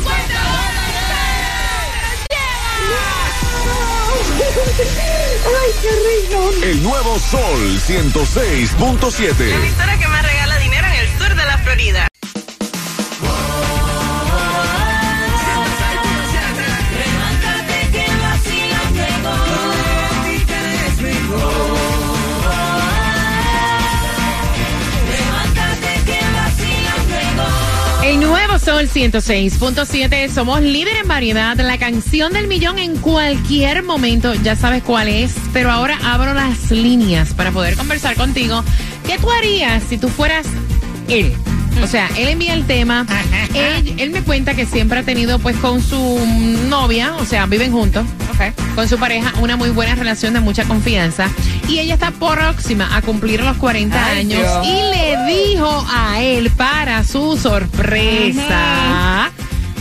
¡Ay, 5.60 5.72
qué 5.82 5.90
rico! 5.90 6.52
El 6.64 6.82
nuevo 6.84 7.20
Sol 7.20 7.80
106.7. 7.80 9.54
emisora 9.54 9.98
que 9.98 10.08
más 10.08 10.24
regala 10.24 10.49
Sol 28.80 28.88
106.7, 28.88 30.30
somos 30.30 30.62
líder 30.62 30.96
en 31.02 31.08
variedad. 31.10 31.58
La 31.58 31.78
canción 31.78 32.32
del 32.32 32.48
millón 32.48 32.80
en 32.80 32.96
cualquier 32.96 33.84
momento, 33.84 34.34
ya 34.36 34.56
sabes 34.56 34.84
cuál 34.84 35.10
es. 35.10 35.36
Pero 35.52 35.70
ahora 35.70 36.00
abro 36.02 36.34
las 36.34 36.72
líneas 36.72 37.34
para 37.34 37.52
poder 37.52 37.76
conversar 37.76 38.16
contigo. 38.16 38.64
¿Qué 39.06 39.18
tú 39.18 39.30
harías 39.32 39.84
si 39.84 39.98
tú 39.98 40.08
fueras 40.08 40.48
él? 41.10 41.34
O 41.84 41.88
sea, 41.88 42.10
él 42.18 42.30
envía 42.30 42.54
el 42.54 42.66
tema. 42.68 43.06
Él, 43.54 43.96
él 43.98 44.12
me 44.12 44.22
cuenta 44.24 44.54
que 44.54 44.66
siempre 44.66 45.00
ha 45.00 45.04
tenido, 45.04 45.40
pues, 45.40 45.58
con 45.58 45.84
su 45.84 46.18
novia, 46.70 47.16
o 47.16 47.26
sea, 47.26 47.48
viven 47.48 47.74
juntos, 47.74 48.06
con 48.76 48.88
su 48.88 48.98
pareja, 48.98 49.34
una 49.42 49.58
muy 49.58 49.70
buena 49.70 49.96
relación 49.96 50.34
de 50.34 50.40
mucha 50.40 50.64
confianza. 50.66 51.30
Y 51.68 51.80
ella 51.80 51.96
está 51.96 52.12
próxima 52.12 52.96
a 52.96 53.02
cumplir 53.02 53.44
los 53.44 53.58
40 53.58 54.06
Ay, 54.06 54.20
años 54.22 54.40
Dios. 54.40 54.68
y 54.68 54.96
le 54.96 55.34
dijo 55.34 55.86
a 55.92 56.22
él 56.22 56.50
para 56.52 57.04
su 57.04 57.38
sorpresa, 57.38 59.32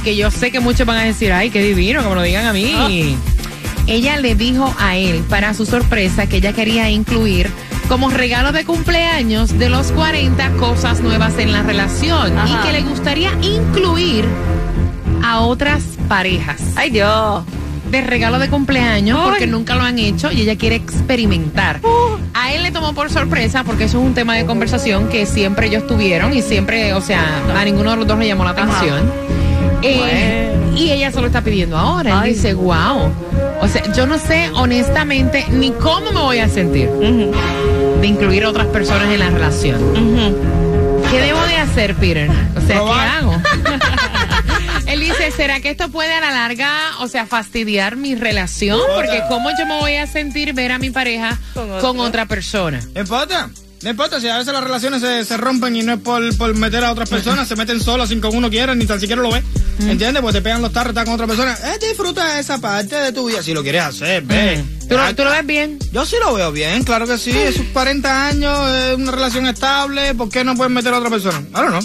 que 0.04 0.16
yo 0.16 0.30
sé 0.30 0.50
que 0.50 0.60
muchos 0.60 0.86
van 0.86 0.98
a 0.98 1.04
decir, 1.04 1.32
ay, 1.32 1.50
qué 1.50 1.62
divino, 1.62 2.02
como 2.02 2.14
lo 2.14 2.22
digan 2.22 2.46
a 2.46 2.52
mí. 2.52 3.16
Ella 3.86 4.18
le 4.18 4.34
dijo 4.34 4.74
a 4.78 4.96
él 4.96 5.24
para 5.30 5.54
su 5.54 5.64
sorpresa 5.64 6.26
que 6.26 6.36
ella 6.36 6.52
quería 6.52 6.90
incluir 6.90 7.50
como 7.88 8.10
regalo 8.10 8.52
de 8.52 8.64
cumpleaños 8.66 9.58
de 9.58 9.70
los 9.70 9.92
40 9.92 10.50
cosas 10.52 11.00
nuevas 11.00 11.38
en 11.38 11.52
la 11.52 11.62
relación 11.62 12.34
y 12.46 12.66
que 12.66 12.72
le 12.72 12.82
gustaría 12.82 13.32
incluir 13.40 14.26
a 15.24 15.40
otras 15.40 15.82
parejas. 16.06 16.60
Ay, 16.76 16.90
Dios. 16.90 17.44
De 17.90 18.00
regalo 18.02 18.38
de 18.38 18.49
cumpleaños 18.49 19.18
porque 19.25 19.45
Ay. 19.45 19.50
nunca 19.50 19.75
lo 19.75 19.83
han 19.83 19.99
hecho 19.99 20.30
y 20.30 20.42
ella 20.42 20.57
quiere 20.57 20.76
experimentar. 20.76 21.80
A 22.35 22.52
él 22.52 22.62
le 22.62 22.71
tomó 22.71 22.92
por 22.95 23.11
sorpresa 23.11 23.64
porque 23.64 23.85
eso 23.85 23.99
es 23.99 24.04
un 24.04 24.14
tema 24.14 24.37
de 24.37 24.45
conversación 24.47 25.09
que 25.09 25.26
siempre 25.26 25.66
ellos 25.68 25.87
tuvieron 25.87 26.33
y 26.35 26.42
siempre, 26.42 26.92
o 26.95 27.00
sea, 27.00 27.25
a 27.57 27.64
ninguno 27.64 27.90
de 27.92 27.97
los 27.97 28.07
dos 28.07 28.18
le 28.18 28.26
llamó 28.26 28.45
la 28.45 28.50
atención. 28.50 29.11
Eh, 29.83 30.54
Y 30.76 30.90
ella 30.90 31.11
se 31.11 31.21
lo 31.21 31.26
está 31.26 31.40
pidiendo 31.42 31.76
ahora. 31.76 32.25
Él 32.25 32.35
dice, 32.35 32.54
wow. 32.54 33.11
O 33.61 33.68
sea, 33.68 33.83
yo 33.95 34.07
no 34.07 34.18
sé 34.18 34.50
honestamente 34.54 35.45
ni 35.50 35.71
cómo 35.73 36.12
me 36.12 36.21
voy 36.21 36.38
a 36.38 36.49
sentir 36.49 36.88
de 36.90 38.07
incluir 38.07 38.45
a 38.45 38.50
otras 38.50 38.66
personas 38.68 39.09
en 39.12 39.18
la 39.18 39.30
relación. 39.30 39.80
¿Qué 41.11 41.21
debo 41.21 41.40
de 41.47 41.57
hacer, 41.57 41.95
Peter? 41.95 42.30
O 42.57 42.61
sea, 42.61 42.80
¿qué 42.80 42.90
hago? 42.92 43.33
Dice, 45.28 45.42
¿será 45.42 45.61
que 45.61 45.68
esto 45.68 45.90
puede 45.90 46.14
a 46.14 46.20
la 46.23 46.30
larga, 46.30 46.70
o 47.00 47.08
sea, 47.08 47.26
fastidiar 47.26 47.97
mi 47.97 48.14
relación? 48.14 48.80
Porque 48.94 49.23
¿cómo 49.28 49.50
yo 49.58 49.66
me 49.66 49.78
voy 49.78 49.97
a 49.97 50.06
sentir 50.06 50.54
ver 50.54 50.73
a 50.73 50.78
mi 50.78 50.88
pareja 50.88 51.38
con, 51.52 52.00
otra 52.00 52.25
persona? 52.25 52.80
No 52.94 53.02
importa. 53.02 53.50
No 53.82 53.90
importa, 53.90 54.23
si 54.23 54.28
a 54.28 54.38
veces 54.38 54.54
las 54.54 54.64
relaciones 54.64 55.02
se, 55.02 55.26
se 55.26 55.37
rompen 55.37 55.76
y 55.76 55.82
no 55.82 55.92
es 55.92 56.00
por, 56.00 56.35
por 56.38 56.54
meter 56.54 56.82
a 56.82 56.92
otras 56.92 57.11
personas, 57.11 57.47
se 57.47 57.56
meten 57.56 57.78
solas 57.78 58.08
sin 58.08 58.23
que 58.23 58.26
uno 58.26 58.49
quiera, 58.49 58.75
ni 58.75 58.87
tan 58.87 58.99
siquiera 58.99 59.20
lo 59.20 59.30
ve. 59.30 59.42
¿Entiendes? 59.80 60.23
Pues 60.23 60.35
te 60.35 60.40
pegan 60.40 60.62
los 60.62 60.73
tarros, 60.73 60.92
estás 60.92 61.04
con 61.04 61.14
otra 61.14 61.26
persona. 61.26 61.52
Eh, 61.52 61.87
disfruta 61.87 62.40
esa 62.40 62.58
parte 62.58 62.97
de 62.97 63.12
tu 63.12 63.28
vida. 63.28 63.42
Si 63.42 63.52
lo 63.52 63.62
quieres 63.62 63.82
hacer, 63.82 64.23
ve. 64.23 64.64
¿Tú 64.88 64.97
lo, 64.97 65.14
tú 65.14 65.25
lo 65.25 65.30
ves 65.30 65.47
bien? 65.47 65.78
Yo 65.92 66.06
sí 66.06 66.16
lo 66.18 66.32
veo 66.32 66.50
bien, 66.52 66.85
claro 66.85 67.06
que 67.06 67.18
sí. 67.18 67.30
Esos 67.30 67.66
40 67.75 68.28
años, 68.28 68.58
eh, 68.73 68.94
una 68.97 69.12
relación 69.12 69.47
estable, 69.47 70.14
¿por 70.14 70.30
qué 70.30 70.42
no 70.42 70.56
puedes 70.56 70.73
meter 70.73 70.94
a 70.94 70.99
otra 70.99 71.11
persona? 71.11 71.38
I 71.38 71.52
don't 71.52 71.68
know. 71.68 71.82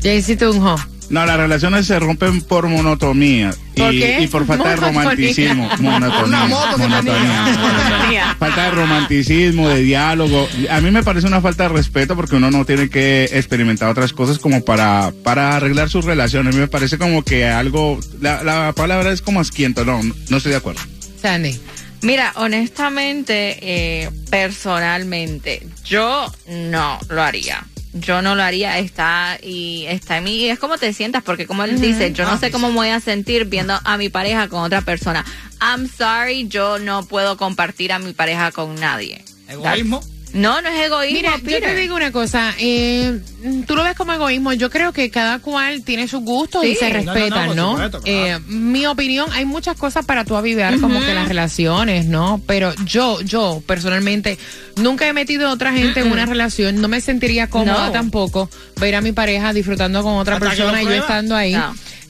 Ya 0.00 0.12
hiciste 0.12 0.48
un 0.48 0.60
jo. 0.60 0.76
No, 1.10 1.26
las 1.26 1.36
relaciones 1.36 1.86
se 1.86 1.98
rompen 1.98 2.40
por 2.42 2.66
monotomía 2.68 3.54
y 3.74 3.80
¿Por 3.80 3.90
qué? 3.90 4.18
y 4.22 4.26
por 4.28 4.46
falta 4.46 4.70
de 4.70 4.76
Monotonía. 4.80 5.02
romanticismo. 5.02 5.68
Monotonía. 5.78 6.24
Una 6.24 6.46
moto 6.46 6.76
que 6.76 6.82
monotonía. 6.88 8.36
Falta 8.38 8.64
de 8.64 8.70
romanticismo, 8.70 9.68
de 9.68 9.82
diálogo. 9.82 10.48
A 10.70 10.80
mí 10.80 10.90
me 10.90 11.02
parece 11.02 11.26
una 11.26 11.40
falta 11.40 11.64
de 11.64 11.68
respeto 11.70 12.16
porque 12.16 12.36
uno 12.36 12.50
no 12.50 12.64
tiene 12.64 12.88
que 12.88 13.24
experimentar 13.32 13.88
otras 13.90 14.12
cosas 14.12 14.38
como 14.38 14.64
para, 14.64 15.12
para 15.22 15.56
arreglar 15.56 15.90
sus 15.90 16.04
relaciones. 16.04 16.54
A 16.54 16.56
mí 16.56 16.60
me 16.60 16.68
parece 16.68 16.96
como 16.98 17.22
que 17.22 17.46
algo, 17.46 17.98
la, 18.20 18.42
la 18.42 18.72
palabra 18.72 19.12
es 19.12 19.20
como 19.22 19.40
asquiento, 19.40 19.84
no, 19.84 20.00
no 20.02 20.36
estoy 20.36 20.52
de 20.52 20.58
acuerdo. 20.58 20.80
Sandy. 21.20 21.58
Mira, 22.02 22.32
honestamente, 22.36 23.58
eh, 23.62 24.10
personalmente, 24.30 25.66
yo 25.84 26.30
no 26.48 26.98
lo 27.08 27.22
haría. 27.22 27.64
Yo 27.94 28.22
no 28.22 28.34
lo 28.34 28.42
haría, 28.42 28.78
está 28.78 29.38
y 29.42 29.84
está 29.86 30.18
en 30.18 30.24
mí. 30.24 30.36
Y 30.36 30.48
es 30.48 30.58
como 30.58 30.78
te 30.78 30.92
sientas, 30.92 31.22
porque 31.22 31.46
como 31.46 31.62
él 31.64 31.80
dice, 31.80 32.12
yo 32.12 32.24
no 32.24 32.32
Ah, 32.32 32.38
sé 32.38 32.50
cómo 32.50 32.68
me 32.68 32.74
voy 32.74 32.88
a 32.88 32.98
sentir 33.00 33.44
viendo 33.44 33.78
a 33.84 33.96
mi 33.96 34.08
pareja 34.08 34.48
con 34.48 34.60
otra 34.64 34.80
persona. 34.82 35.24
I'm 35.60 35.88
sorry, 35.88 36.48
yo 36.48 36.78
no 36.80 37.04
puedo 37.06 37.36
compartir 37.36 37.92
a 37.92 37.98
mi 38.00 38.12
pareja 38.12 38.50
con 38.50 38.74
nadie. 38.74 39.24
¿Egoísmo? 39.48 40.00
No, 40.34 40.60
no 40.60 40.68
es 40.68 40.86
egoísmo. 40.86 41.16
Mira, 41.16 41.36
yo 41.38 41.60
te 41.60 41.76
digo 41.76 41.94
una 41.94 42.10
cosa, 42.10 42.52
eh, 42.58 43.20
tú 43.66 43.76
lo 43.76 43.84
ves 43.84 43.94
como 43.94 44.12
egoísmo, 44.12 44.52
yo 44.52 44.68
creo 44.68 44.92
que 44.92 45.08
cada 45.08 45.38
cual 45.38 45.82
tiene 45.84 46.08
sus 46.08 46.22
gustos 46.22 46.64
y 46.64 46.74
se 46.74 46.90
No, 46.90 46.98
no, 46.98 47.04
no, 47.04 47.14
respetan, 47.14 47.56
¿no? 47.56 47.70
supuesto, 47.72 48.00
Eh, 48.04 48.38
mi 48.48 48.84
opinión, 48.86 49.28
hay 49.32 49.44
muchas 49.44 49.76
cosas 49.76 50.04
para 50.04 50.24
tú 50.24 50.36
avivar 50.36 50.80
como 50.80 51.00
que 51.00 51.14
las 51.14 51.28
relaciones, 51.28 52.06
¿no? 52.06 52.42
Pero 52.46 52.74
yo, 52.84 53.20
yo 53.20 53.62
personalmente, 53.64 54.36
nunca 54.76 55.06
he 55.06 55.12
metido 55.12 55.48
a 55.48 55.52
otra 55.52 55.72
gente 55.72 56.00
en 56.00 56.10
una 56.10 56.26
relación, 56.26 56.80
no 56.80 56.88
me 56.88 57.00
sentiría 57.00 57.48
cómoda 57.48 57.92
tampoco 57.92 58.50
ver 58.80 58.96
a 58.96 59.00
mi 59.00 59.12
pareja 59.12 59.52
disfrutando 59.52 60.02
con 60.02 60.14
otra 60.14 60.34
Hasta 60.34 60.48
persona 60.48 60.82
y 60.82 60.86
yo 60.86 60.92
estando 60.94 61.36
ahí. 61.36 61.56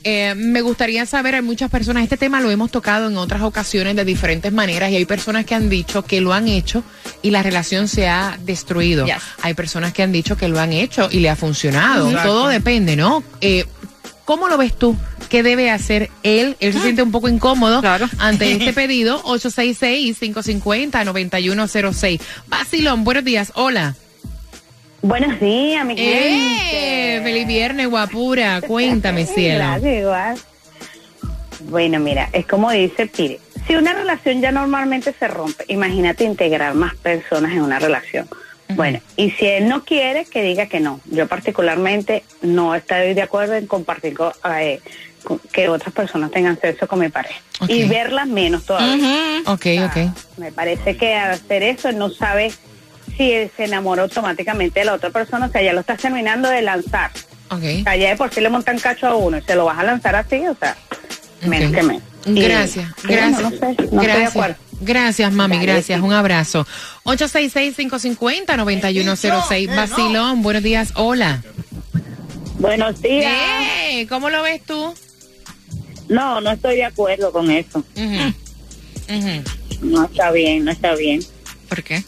Eh, 0.07 0.35
me 0.35 0.61
gustaría 0.61 1.03
saber, 1.07 1.33
hay 1.33 1.41
muchas 1.41 1.71
personas, 1.71 2.03
este 2.03 2.15
tema 2.15 2.39
lo 2.39 2.51
hemos 2.51 2.69
tocado 2.69 3.07
en 3.07 3.17
otras 3.17 3.41
ocasiones 3.41 3.95
de 3.95 4.05
diferentes 4.05 4.53
maneras 4.53 4.91
y 4.91 4.97
hay 4.97 5.05
personas 5.05 5.45
que 5.45 5.55
han 5.55 5.67
dicho 5.67 6.03
que 6.03 6.21
lo 6.21 6.31
han 6.31 6.47
hecho 6.47 6.83
y 7.23 7.31
la 7.31 7.41
relación 7.41 7.87
se 7.87 8.07
ha 8.07 8.37
destruido. 8.45 9.07
Yes. 9.07 9.15
Hay 9.41 9.55
personas 9.55 9.93
que 9.93 10.03
han 10.03 10.11
dicho 10.11 10.37
que 10.37 10.47
lo 10.47 10.59
han 10.59 10.73
hecho 10.73 11.09
y 11.11 11.21
le 11.21 11.31
ha 11.31 11.35
funcionado. 11.35 12.07
Exacto. 12.07 12.29
Todo 12.29 12.49
depende, 12.49 12.95
¿no? 12.95 13.23
Eh, 13.41 13.65
¿Cómo 14.25 14.47
lo 14.47 14.59
ves 14.59 14.77
tú? 14.77 14.95
¿Qué 15.27 15.41
debe 15.41 15.71
hacer 15.71 16.11
él? 16.21 16.55
Él 16.59 16.73
se 16.73 16.81
siente 16.81 17.01
un 17.01 17.11
poco 17.11 17.27
incómodo 17.27 17.81
ante 18.19 18.51
este 18.51 18.73
pedido. 18.73 19.23
866-550-9106. 19.23 22.21
Basilón, 22.45 23.03
buenos 23.03 23.23
días. 23.23 23.51
Hola. 23.55 23.95
Buenos 25.07 25.39
días, 25.39 25.85
mi 25.85 25.93
¡Eh! 25.99 27.19
¡Feliz 27.23 27.45
viernes, 27.45 27.87
guapura! 27.87 28.59
Cuéntame, 28.61 29.25
cielo. 29.27 29.59
Gracias, 29.59 29.99
igual. 30.01 30.37
Bueno, 31.69 31.99
mira, 31.99 32.27
es 32.33 32.47
como 32.47 32.71
dice 32.71 33.05
Pire. 33.05 33.39
Si 33.67 33.75
una 33.75 33.93
relación 33.93 34.41
ya 34.41 34.51
normalmente 34.51 35.13
se 35.17 35.27
rompe, 35.27 35.63
imagínate 35.67 36.23
integrar 36.23 36.73
más 36.73 36.95
personas 36.95 37.51
en 37.51 37.61
una 37.61 37.77
relación. 37.77 38.27
Bueno, 38.69 38.99
y 39.15 39.29
si 39.29 39.45
él 39.45 39.67
no 39.69 39.83
quiere, 39.83 40.25
que 40.25 40.41
diga 40.41 40.65
que 40.65 40.79
no. 40.79 40.99
Yo 41.11 41.27
particularmente 41.27 42.23
no 42.41 42.73
estoy 42.73 43.13
de 43.13 43.21
acuerdo 43.21 43.53
en 43.53 43.67
compartir 43.67 44.15
co- 44.15 44.33
eh, 44.57 44.79
con- 45.23 45.37
que 45.51 45.69
otras 45.69 45.93
personas 45.93 46.31
tengan 46.31 46.59
sexo 46.59 46.87
con 46.87 46.97
mi 46.99 47.09
pareja. 47.09 47.39
Y 47.67 47.83
verlas 47.87 48.25
menos 48.25 48.65
todavía. 48.65 49.41
Ok, 49.45 49.67
ok. 49.85 49.97
Me 50.37 50.51
parece 50.51 50.97
que 50.97 51.13
hacer 51.13 51.61
eso 51.61 51.91
no 51.91 52.09
sabe 52.09 52.51
si 53.17 53.31
él 53.31 53.51
se 53.55 53.65
enamora 53.65 54.03
automáticamente 54.03 54.79
de 54.81 54.85
la 54.85 54.93
otra 54.93 55.09
persona, 55.09 55.47
o 55.47 55.51
sea, 55.51 55.61
ya 55.61 55.73
lo 55.73 55.81
estás 55.81 55.99
terminando 55.99 56.49
de 56.49 56.61
lanzar. 56.61 57.11
Ok. 57.49 57.63
O 57.79 57.83
sea, 57.83 57.95
ya 57.95 58.09
de 58.09 58.15
por 58.15 58.33
sí 58.33 58.41
le 58.41 58.49
montan 58.49 58.79
cacho 58.79 59.07
a 59.07 59.15
uno 59.15 59.37
y 59.37 59.41
se 59.41 59.55
lo 59.55 59.65
vas 59.65 59.77
a 59.79 59.83
lanzar 59.83 60.15
así, 60.15 60.45
o 60.47 60.55
sea, 60.55 60.75
menos 61.45 61.71
que 61.71 61.83
menos. 61.83 62.01
Y- 62.25 62.41
Gracias, 62.41 62.89
y 63.03 63.07
bueno, 63.07 63.37
gracias. 63.37 63.41
no 63.41 63.49
sé, 63.51 63.59
no 63.65 63.71
estoy 63.71 63.87
de 63.99 64.05
gracias. 64.07 64.57
Gracias, 64.81 65.31
mami, 65.31 65.55
Dale, 65.57 65.71
gracias. 65.73 65.99
sí. 65.99 66.05
Un 66.05 66.11
abrazo. 66.13 66.67
866-550-9106. 67.05 69.75
Basilón, 69.75 70.41
buenos 70.41 70.63
días. 70.63 70.91
Hola. 70.95 71.41
Buenos 72.59 73.01
días. 73.01 73.31
¿Cómo 74.09 74.29
lo 74.29 74.41
ves 74.43 74.61
tú? 74.65 74.93
No, 76.09 76.41
no 76.41 76.51
estoy 76.51 76.75
de 76.77 76.85
acuerdo 76.85 77.31
con 77.31 77.49
eso. 77.51 77.83
No 79.81 80.05
está 80.05 80.31
bien, 80.31 80.65
no 80.65 80.71
está 80.71 80.95
bien. 80.95 81.21
¿Por 81.69 81.83
qué? 81.83 82.03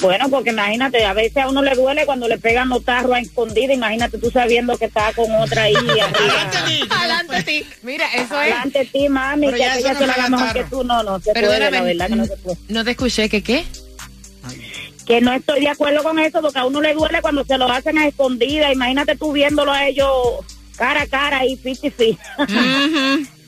Bueno, 0.00 0.28
porque 0.30 0.50
imagínate, 0.50 1.04
a 1.04 1.12
veces 1.12 1.38
a 1.38 1.48
uno 1.48 1.60
le 1.60 1.74
duele 1.74 2.06
cuando 2.06 2.28
le 2.28 2.38
pegan 2.38 2.68
los 2.68 2.84
tarros 2.84 3.16
a 3.16 3.20
escondida. 3.20 3.74
Imagínate 3.74 4.18
tú 4.18 4.30
sabiendo 4.30 4.78
que 4.78 4.84
está 4.84 5.12
con 5.12 5.30
otra 5.34 5.64
ahí. 5.64 5.74
Adelante 6.90 7.36
a 7.36 7.42
ti. 7.42 7.66
Mira, 7.82 8.06
eso 8.14 8.22
es. 8.40 8.52
Adelante 8.52 8.78
a 8.80 8.84
ti, 8.84 9.08
mami, 9.08 9.46
Pero 9.46 9.56
que 9.56 9.62
ya 9.64 9.76
ella 9.76 9.92
no 9.94 9.98
se 9.98 10.06
la 10.06 10.12
haga 10.12 10.28
mejor 10.28 10.52
que 10.52 10.64
tú. 10.64 10.84
No, 10.84 11.02
no, 11.02 11.18
se 11.18 11.32
puede, 11.32 11.48
Perdóname, 11.48 11.70
la 11.70 11.82
verdad 11.82 12.08
que 12.08 12.16
no 12.16 12.26
se 12.26 12.36
puede. 12.36 12.58
no 12.68 12.84
te 12.84 12.90
escuché, 12.92 13.28
¿que 13.28 13.42
qué? 13.42 13.64
Que 15.04 15.20
no 15.20 15.32
estoy 15.32 15.60
de 15.60 15.68
acuerdo 15.68 16.02
con 16.02 16.18
eso, 16.18 16.40
porque 16.42 16.58
a 16.58 16.66
uno 16.66 16.80
le 16.80 16.94
duele 16.94 17.20
cuando 17.20 17.44
se 17.44 17.58
lo 17.58 17.70
hacen 17.70 17.98
a 17.98 18.06
escondida. 18.06 18.72
Imagínate 18.72 19.16
tú 19.16 19.32
viéndolo 19.32 19.72
a 19.72 19.88
ellos 19.88 20.08
cara 20.76 21.02
a 21.02 21.06
cara 21.06 21.44
y 21.44 21.56
fiti 21.56 21.90
fi. 21.90 22.18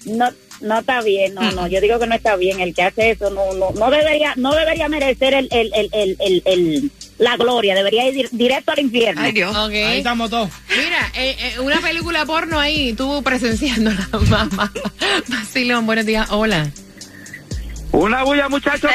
No, 0.07 0.31
no 0.61 0.79
está 0.81 1.03
bien, 1.03 1.35
no, 1.35 1.51
no. 1.53 1.67
Yo 1.67 1.81
digo 1.81 1.99
que 1.99 2.07
no 2.07 2.15
está 2.15 2.37
bien. 2.37 2.61
El 2.61 2.75
que 2.75 2.83
hace 2.83 3.11
eso 3.11 3.31
no, 3.31 3.53
no, 3.55 3.71
no 3.73 3.91
debería, 3.91 4.35
no 4.37 4.55
debería 4.55 4.89
merecer 4.89 5.35
el, 5.35 5.49
el, 5.51 5.71
el, 5.75 5.89
el, 5.93 6.17
el, 6.21 6.43
el- 6.47 6.91
la 7.19 7.37
gloria. 7.37 7.75
Debería 7.75 8.09
ir 8.09 8.15
dir- 8.15 8.31
directo 8.31 8.73
al 8.73 8.79
infierno. 8.79 9.21
Ok. 9.21 9.73
Ahí 9.73 9.99
estamos 9.99 10.31
todos. 10.31 10.49
Mira, 10.71 11.13
eh, 11.15 11.37
eh, 11.39 11.61
una 11.61 11.79
película 11.83 12.25
porno 12.25 12.59
ahí, 12.59 12.95
tú 12.95 13.23
presenciándola, 13.23 14.09
mamá. 14.29 14.73
Basilón, 15.29 15.85
buenos 15.85 16.07
días. 16.07 16.29
Hola. 16.31 16.71
Una 17.93 18.23
bulla, 18.23 18.49
muchachos. 18.49 18.91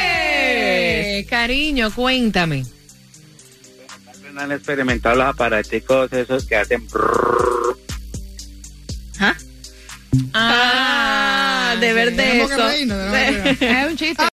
Eh, 0.00 1.26
cariño, 1.28 1.92
cuéntame. 1.94 2.64
no 4.32 4.40
han 4.40 4.52
experimentado 4.52 5.16
los 5.16 5.26
aparaticos 5.26 6.12
esos 6.12 6.44
que 6.44 6.56
hacen... 6.56 6.86
de 11.78 11.92
ver 11.92 12.10
de 12.10 12.16
Tenemos 12.16 12.50
que 12.50 12.82
eso. 12.82 13.64
Es 13.64 13.90
un 13.90 13.96
chiste. 13.96 14.24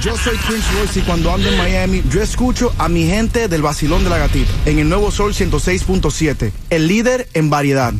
Yo 0.00 0.16
soy 0.16 0.36
Prince 0.36 0.72
Royce 0.72 1.00
y 1.00 1.02
cuando 1.02 1.32
ando 1.32 1.48
en 1.48 1.58
Miami, 1.58 2.02
yo 2.10 2.22
escucho 2.22 2.72
a 2.78 2.88
mi 2.88 3.06
gente 3.06 3.48
del 3.48 3.62
vacilón 3.62 4.04
de 4.04 4.10
la 4.10 4.18
gatita 4.18 4.50
en 4.64 4.78
el 4.78 4.88
nuevo 4.88 5.10
Sol 5.10 5.34
106.7, 5.34 6.52
el 6.70 6.86
líder 6.86 7.28
en 7.34 7.50
variedad. 7.50 7.92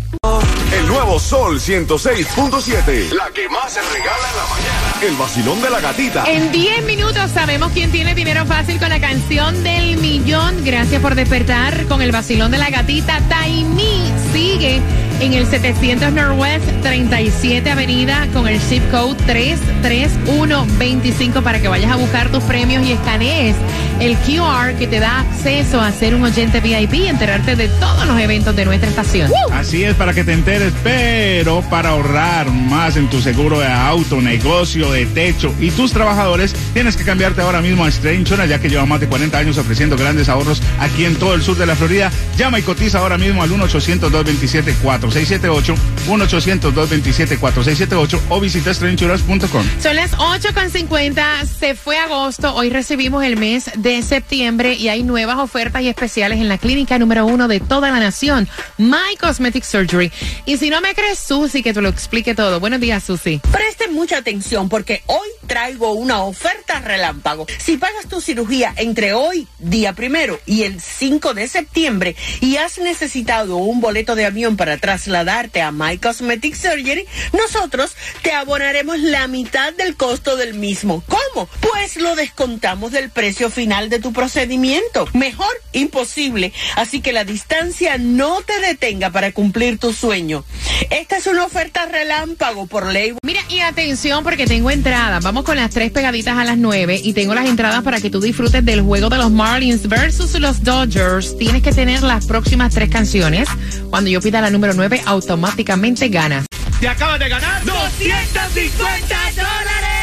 El 0.73 0.87
nuevo 0.87 1.19
Sol 1.19 1.59
106.7. 1.59 3.11
La 3.11 3.31
que 3.31 3.49
más 3.49 3.73
se 3.73 3.81
regala 3.81 4.29
en 4.31 4.37
la 4.37 4.45
mañana. 4.45 4.95
El 5.03 5.17
vacilón 5.17 5.63
de 5.63 5.71
la 5.71 5.81
gatita. 5.81 6.25
En 6.27 6.53
10 6.53 6.85
minutos 6.85 7.31
sabemos 7.33 7.73
quién 7.73 7.91
tiene 7.91 8.15
dinero 8.15 8.45
fácil 8.47 8.79
con 8.79 8.89
la 8.89 9.01
canción 9.01 9.65
del 9.65 9.97
millón. 9.97 10.65
Gracias 10.65 11.01
por 11.01 11.15
despertar 11.15 11.87
con 11.87 12.03
el 12.03 12.13
vacilón 12.13 12.51
de 12.51 12.59
la 12.59 12.71
gatita. 12.71 13.21
Taimí 13.29 14.13
sigue 14.33 14.81
en 15.21 15.33
el 15.33 15.47
700 15.47 16.13
Northwest 16.13 16.67
37 16.83 17.71
Avenida 17.71 18.27
con 18.33 18.49
el 18.49 18.59
zip 18.61 18.83
code 18.91 19.15
33125 19.27 21.43
para 21.43 21.61
que 21.61 21.69
vayas 21.69 21.93
a 21.93 21.97
buscar 21.97 22.31
tus 22.31 22.43
premios 22.45 22.87
y 22.87 22.93
escanees 22.93 23.57
el 24.01 24.17
QR 24.19 24.75
que 24.79 24.87
te 24.87 25.01
da 25.01 25.21
acceso 25.21 25.81
a 25.81 25.91
ser 25.93 26.15
un 26.15 26.25
oyente 26.25 26.61
VIP 26.61 26.95
y 26.95 27.07
enterarte 27.07 27.57
de 27.57 27.69
todos 27.69 28.07
los 28.07 28.21
eventos 28.21 28.55
de 28.55 28.65
nuestra 28.65 28.91
estación. 28.91 29.31
Así 29.53 29.85
es, 29.85 29.95
para 29.95 30.13
que 30.13 30.25
te 30.25 30.33
enteres, 30.33 30.73
pero 30.83 31.63
para 31.63 31.91
ahorrar 31.91 32.51
más 32.51 32.97
en 32.97 33.09
tu 33.09 33.21
seguro 33.21 33.61
de 33.61 33.69
auto, 33.69 34.21
negocio, 34.21 34.91
de 34.93 35.07
techo 35.07 35.55
y 35.61 35.71
tus 35.71 35.93
trabajadores, 35.93 36.53
tienes 36.75 36.97
que 36.97 37.05
cambiarte 37.05 37.41
ahora 37.41 37.63
mismo 37.63 37.85
a 37.85 37.89
Insurance, 37.89 38.49
ya 38.49 38.61
que 38.61 38.69
lleva 38.69 38.85
más 38.87 39.01
de 39.01 39.09
40 39.09 39.39
años 39.39 39.59
ofreciendo 39.59 39.97
grandes 39.97 40.29
ahorros 40.29 40.61
aquí 40.79 41.05
en 41.05 41.17
todo 41.17 41.35
el 41.35 41.43
sur 41.43 41.57
de 41.57 41.67
la 41.67 41.75
Florida. 41.77 42.11
Llama 42.37 42.59
y 42.59 42.63
cotiza 42.63 42.99
ahora 42.99 43.19
mismo 43.19 43.43
al 43.43 43.51
1-800-227-4678, 43.51 45.75
1-800-227-4678 46.09 48.21
o 48.29 48.41
visita 48.41 48.75
strayinsurance.com. 48.75 49.65
Son 49.81 49.97
las 49.97 50.13
8.50, 50.13 51.47
se 51.47 51.75
fue 51.75 51.99
agosto, 51.99 52.55
hoy 52.55 52.71
recibimos 52.71 53.25
el 53.25 53.37
mes 53.37 53.71
de 53.77 53.86
septiembre 54.03 54.75
y 54.75 54.89
hay 54.89 55.05
nuevas 55.05 55.39
ofertas 55.39 55.83
y 55.83 55.89
especiales 55.89 56.41
en 56.41 56.49
la 56.49 56.59
clínica 56.59 56.99
número 56.99 57.25
uno 57.25 57.47
de 57.47 57.61
toda 57.61 57.91
la 57.91 58.01
nación, 58.01 58.49
My 58.79 59.17
Cosmetic 59.21 59.63
Surgery. 59.63 60.11
Y 60.45 60.57
si 60.57 60.71
no 60.71 60.81
me 60.81 60.95
crees, 60.95 61.19
Susi, 61.21 61.63
que 61.63 61.73
te 61.73 61.81
lo 61.81 61.89
explique 61.89 62.35
todo. 62.35 62.59
Buenos 62.59 62.81
días, 62.81 63.05
Susi. 63.05 63.41
Presten 63.53 63.95
mucha 63.95 64.19
atención 64.19 64.69
porque 64.69 65.03
hoy 65.07 65.29
traigo 65.47 65.93
una 65.93 66.23
oferta 66.23 66.81
relámpago. 66.81 67.47
Si 67.59 67.77
pagas 67.77 68.09
tu 68.09 68.21
cirugía 68.21 68.75
entre 68.77 69.13
hoy, 69.13 69.47
día 69.59 69.93
primero, 69.93 70.41
y 70.47 70.65
el 70.65 70.81
5 70.81 71.35
de 71.35 71.47
septiembre 71.47 72.17
y 72.41 72.57
has 72.57 72.79
necesitado 72.79 73.57
un 73.57 73.81
boleto 73.81 74.17
de 74.17 74.27
avión 74.27 74.57
para 74.57 74.79
trasladarte 74.79 75.63
a 75.63 75.71
My 75.71 75.99
Cosmetic 75.99 76.55
Surgery, 76.55 77.07
nosotros 77.33 77.97
te 78.23 78.33
abonaremos 78.33 78.99
la 78.99 79.29
mitad 79.29 79.73
del 79.75 79.97
costo 79.97 80.37
del 80.37 80.55
mismo. 80.55 81.05
¿Cómo? 81.07 81.49
Pues 81.61 81.97
lo 81.97 82.17
descontamos 82.17 82.93
del 82.93 83.11
precio 83.11 83.51
final 83.77 83.91
de 83.91 83.99
tu 83.99 84.13
procedimiento. 84.13 85.07
Mejor, 85.13 85.51
imposible. 85.73 86.53
Así 86.77 87.03
que 87.03 87.13
la 87.13 87.25
distancia 87.25 87.99
no 87.99 88.41
te 88.41 88.59
detenga 88.61 89.11
para 89.11 89.33
cumplir 89.33 89.79
tu 89.79 89.93
sueño. 89.93 90.45
Esta 90.91 91.19
es 91.19 91.27
una 91.27 91.45
oferta 91.45 91.85
relámpago 91.85 92.67
por 92.67 92.87
ley. 92.87 93.15
Mira, 93.23 93.43
y 93.51 93.61
atención 93.61 94.25
porque 94.25 94.47
tengo 94.47 94.71
entradas. 94.71 95.23
Vamos 95.23 95.45
con 95.45 95.57
las 95.57 95.71
tres 95.71 95.91
pegaditas 95.91 96.39
a 96.39 96.45
las 96.45 96.57
nueve 96.57 96.99
y 97.03 97.13
tengo 97.13 97.35
las 97.35 97.47
entradas 97.47 97.83
para 97.83 98.01
que 98.01 98.09
tú 98.09 98.21
disfrutes 98.21 98.65
del 98.65 98.81
juego 98.81 99.11
de 99.11 99.19
los 99.19 99.31
Marlins 99.31 99.87
versus 99.89 100.39
los 100.41 100.63
Dodgers. 100.63 101.37
Tienes 101.37 101.63
que 101.63 101.73
tener 101.73 102.03
las 102.03 102.25
próximas 102.25 102.73
tres 102.73 102.89
canciones. 102.89 103.47
Cuando 103.91 104.09
yo 104.09 104.23
pida 104.23 104.41
la 104.41 104.49
número 104.49 104.73
nueve, 104.73 105.03
automáticamente 105.05 106.09
ganas. 106.09 106.47
Te 106.81 106.89
acabas 106.89 107.19
de 107.19 107.29
ganar 107.29 107.65
250 107.65 109.17
dólares. 109.37 109.96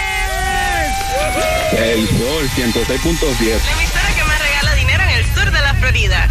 El 1.77 2.07
Sol 2.07 2.49
106.7. 2.49 3.63
La 3.63 3.71
emisora 3.71 4.13
que 4.15 4.23
más 4.23 4.39
regala 4.39 4.75
dinero 4.75 5.03
en 5.03 5.09
el 5.09 5.25
sur 5.33 5.51
de 5.51 5.62
la 5.62 5.73
Florida. 5.75 6.27